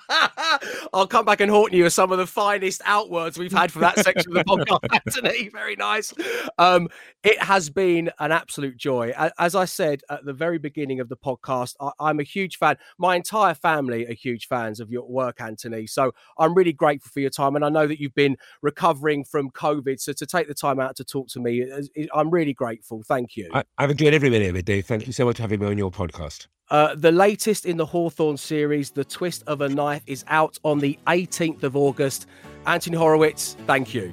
I'll 0.94 1.08
come 1.08 1.26
back 1.26 1.42
and 1.42 1.50
haunt 1.52 1.74
you 1.74 1.84
with 1.84 1.94
some 1.94 2.12
of 2.12 2.18
the 2.18 2.28
finest 2.28 2.82
outwords 2.84 3.38
we've 3.38 3.52
had 3.52 3.72
from 3.72 3.82
that 3.82 4.00
section 4.00 4.36
of 4.36 4.44
the 4.44 4.44
podcast, 4.46 5.02
Anthony. 5.06 5.50
Very 5.50 5.76
nice. 5.76 6.14
Um, 6.58 6.90
it 7.24 7.42
has 7.42 7.70
been 7.70 8.12
an 8.20 8.32
absolute 8.32 8.78
joy. 8.78 9.14
As 9.38 9.56
I 9.56 9.66
said 9.66 10.02
at 10.10 10.26
the 10.26 10.34
very 10.34 10.58
beginning 10.58 11.00
of 11.00 11.10
the 11.10 11.18
podcast, 11.18 11.76
I- 11.80 11.92
I'm 12.00 12.20
a 12.20 12.24
huge 12.24 12.58
fan. 12.58 12.78
My 12.98 13.16
entire 13.16 13.54
family 13.54 14.06
are 14.08 14.14
huge 14.14 14.48
fans 14.48 14.80
of 14.80 14.92
your 14.92 15.08
work, 15.08 15.42
Anthony. 15.42 15.88
So 15.88 16.12
I'm 16.38 16.54
really 16.54 16.74
grateful 16.74 17.10
for 17.12 17.20
your 17.20 17.30
time. 17.30 17.56
And 17.56 17.64
I 17.66 17.70
know 17.70 17.88
that 17.88 18.00
you've 18.00 18.16
been 18.16 18.38
recovering 18.62 19.24
from 19.24 19.50
COVID. 19.52 20.00
So 20.00 20.14
to 20.14 20.26
take 20.26 20.48
the 20.48 20.54
time 20.54 20.80
out 20.80 20.96
to 20.98 21.04
talk 21.04 21.28
to 21.30 21.40
me, 21.40 21.66
I'm 22.14 22.30
really 22.30 22.54
grateful. 22.54 23.04
Thank 23.04 23.38
you. 23.38 23.50
I, 23.54 23.64
I've 23.78 23.92
enjoyed 23.92 24.14
every 24.14 24.30
minute 24.30 24.50
of 24.50 24.56
it, 24.56 24.66
Dave. 24.66 24.86
Thank 24.86 25.08
you 25.08 25.14
so 25.14 25.26
much 25.26 25.38
for 25.38 25.44
having 25.44 25.60
me 25.60 25.68
on 25.68 25.78
your 25.78 25.92
podcast. 25.92 26.48
Uh, 26.74 26.96
the 26.96 27.12
latest 27.12 27.68
in 27.68 27.78
the 27.78 27.86
Hawthorne 27.86 28.36
series, 28.36 28.90
The 28.90 29.06
Twist 29.06 29.44
of 29.46 29.62
a 29.62 29.70
Knife, 29.70 30.02
is 30.08 30.26
out 30.28 30.58
on 30.64 30.80
the 30.80 30.98
18th 31.06 31.62
of 31.62 31.78
August. 31.78 32.26
Anthony 32.66 32.98
Horowitz, 32.98 33.56
thank 33.68 33.94
you. 33.94 34.12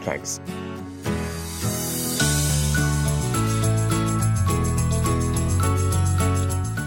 Thanks. 0.00 0.40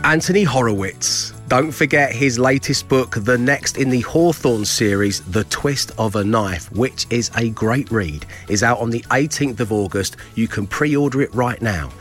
Anthony 0.03 0.43
Horowitz. 0.43 1.33
Don't 1.49 1.71
forget 1.71 2.11
his 2.11 2.39
latest 2.39 2.87
book, 2.87 3.15
the 3.15 3.37
next 3.37 3.77
in 3.77 3.91
the 3.91 4.01
Hawthorne 4.01 4.65
series, 4.65 5.21
The 5.21 5.43
Twist 5.43 5.91
of 5.99 6.15
a 6.15 6.23
Knife, 6.23 6.71
which 6.71 7.05
is 7.11 7.29
a 7.37 7.51
great 7.51 7.91
read, 7.91 8.25
is 8.49 8.63
out 8.63 8.79
on 8.79 8.89
the 8.89 9.01
18th 9.11 9.59
of 9.59 9.71
August. 9.71 10.17
You 10.33 10.47
can 10.47 10.65
pre 10.65 10.95
order 10.95 11.21
it 11.21 11.31
right 11.35 11.61
now. 11.61 11.91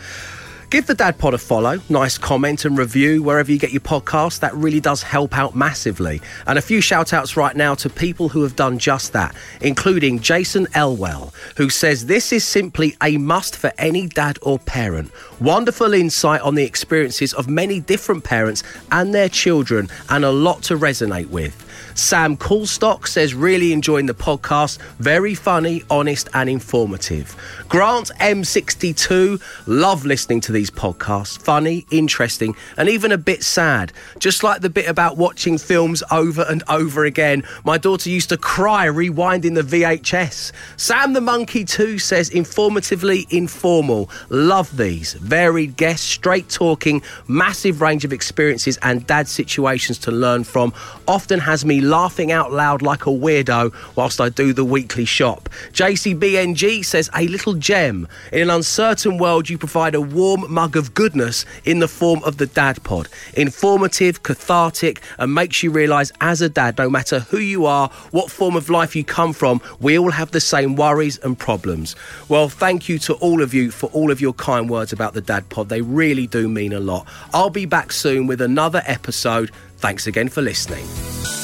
Give 0.75 0.89
the 0.89 0.93
Dad 0.93 1.19
Pod 1.19 1.35
a 1.35 1.39
follow, 1.39 1.79
nice 1.89 2.19
comment 2.19 2.65
and 2.65 2.77
review 2.77 3.23
wherever 3.23 3.53
you 3.53 3.61
get 3.61 3.71
your 3.71 3.81
podcast. 3.81 4.41
That 4.41 4.53
really 4.57 4.81
does 4.81 5.05
help 5.05 5.39
out 5.39 5.55
massively. 5.55 6.21
And 6.49 6.59
a 6.59 6.63
few 6.63 6.81
shout 6.81 7.13
outs 7.13 7.37
right 7.37 7.55
now 7.55 7.77
to 7.77 7.89
people 7.89 8.29
who 8.29 8.43
have 8.43 8.57
done 8.57 8.81
just 8.81 9.13
that, 9.13 9.37
including 9.61 10.19
Jason 10.19 10.67
Elwell, 10.75 11.33
who 11.57 11.71
says 11.71 12.07
this 12.07 12.33
is 12.33 12.43
simply 12.43 12.97
a 13.01 13.19
must 13.19 13.57
for 13.57 13.73
any 13.79 14.09
dad 14.09 14.37
or 14.43 14.59
parent. 14.59 15.13
Wonderful 15.41 15.95
insight 15.95 16.41
on 16.41 16.57
the 16.57 16.65
experiences 16.65 17.33
of 17.35 17.49
many 17.49 17.79
different 17.79 18.25
parents 18.25 18.65
and 18.91 19.15
their 19.15 19.29
children, 19.29 19.89
and 20.09 20.25
a 20.25 20.33
lot 20.33 20.65
to 20.65 20.77
resonate 20.77 21.29
with. 21.29 21.55
Sam 21.95 22.37
Coolstock 22.37 23.07
says, 23.07 23.35
really 23.35 23.73
enjoying 23.73 24.07
the 24.07 24.15
podcast. 24.15 24.79
Very 24.99 25.35
funny, 25.35 25.85
honest, 25.89 26.29
and 26.35 26.51
informative. 26.51 27.37
Grant 27.69 28.11
M62, 28.21 29.41
love 29.69 30.05
listening 30.05 30.41
to 30.43 30.53
these 30.53 30.73
podcasts. 30.73 31.39
Funny, 31.39 31.87
interesting, 31.93 32.57
and 32.77 32.89
even 32.89 33.13
a 33.13 33.19
bit 33.19 33.45
sad. 33.45 33.93
Just 34.19 34.43
like 34.43 34.61
the 34.61 34.71
bit 34.71 34.89
about 34.89 35.17
watching 35.17 35.57
films 35.57 36.03
over 36.11 36.45
and 36.49 36.65
over 36.69 37.05
again. 37.05 37.45
My 37.65 37.79
daughter 37.79 38.11
used 38.11 38.31
to 38.31 38.37
cry 38.37 38.87
rewinding 38.87 39.55
the 39.55 39.63
VHS. 39.63 40.51
Sam 40.77 41.13
the 41.13 41.21
Monkey, 41.21 41.65
too, 41.65 42.01
says, 42.01 42.29
informatively 42.31 43.33
informal. 43.33 44.11
Love 44.31 44.77
these. 44.77 45.15
Varied 45.15 45.77
guests, 45.77 46.07
straight 46.07 46.49
talking, 46.49 47.03
massive 47.29 47.81
range 47.81 48.05
of 48.05 48.13
experiences 48.13 48.79
and 48.83 49.07
dad 49.07 49.29
situations 49.29 49.99
to 49.99 50.11
learn 50.11 50.43
from. 50.43 50.73
Often 51.07 51.39
has 51.39 51.65
me 51.65 51.83
laughing 51.91 52.33
out 52.33 52.53
loud 52.53 52.83
like 52.83 53.07
a 53.07 53.11
weirdo 53.11 53.73
whilst 53.97 54.21
I 54.21 54.29
do 54.29 54.53
the 54.53 54.65
weekly 54.65 55.05
shop. 55.05 55.49
JCBNG 55.73 56.85
says, 56.85 57.11
A 57.15 57.27
little 57.29 57.55
gem. 57.55 58.09
In 58.33 58.43
an 58.43 58.51
uncertain 58.51 59.19
world, 59.19 59.49
you 59.49 59.59
provide 59.59 59.95
a 59.95 60.01
warm 60.01 60.53
mug 60.53 60.77
of 60.77 60.95
goodness 60.95 61.45
in 61.65 61.79
the 61.79 61.89
form 61.89 62.23
of 62.25 62.39
the 62.39 62.47
Dad 62.47 62.83
Pod. 62.85 63.09
Informative, 63.35 64.23
cathartic, 64.23 65.01
and 65.19 65.35
makes 65.35 65.63
you 65.63 65.71
realise 65.71 66.13
as 66.21 66.41
a 66.41 66.49
dad, 66.49 66.79
no 66.79 66.89
matter 66.89 67.21
who 67.21 67.39
you 67.39 67.67
are, 67.67 67.89
what 68.11 68.31
form 68.31 68.57
of 68.57 68.71
life 68.71 68.97
you 68.97 69.05
come 69.05 69.33
from, 69.33 69.61
we 69.81 69.99
all 69.99 70.11
have 70.11 70.31
the 70.31 70.41
same 70.41 70.77
worries 70.77 71.19
and 71.19 71.39
problems. 71.39 71.97
Well, 72.29 72.49
thank 72.49 72.89
you 72.89 72.99
to 73.01 73.15
all 73.15 73.43
of 73.43 73.55
you 73.55 73.71
for 73.71 73.87
all 73.91 74.11
of 74.11 74.21
your 74.21 74.33
kind 74.35 74.71
words 74.71 74.93
about 74.93 75.15
the 75.15 75.21
Dad 75.21 75.49
Pod. 75.49 75.69
They 75.69 75.81
really 75.83 76.27
do 76.27 76.49
mean 76.49 76.73
a 76.73 76.81
lot. 76.81 77.07
I'll 77.33 77.51
be 77.51 77.67
back 77.67 77.93
soon 77.93 78.27
with 78.27 78.41
another 78.41 78.83
episode. 78.87 79.51
Thanks 79.79 80.07
again 80.07 80.29
for 80.29 80.43
listening. 80.43 81.44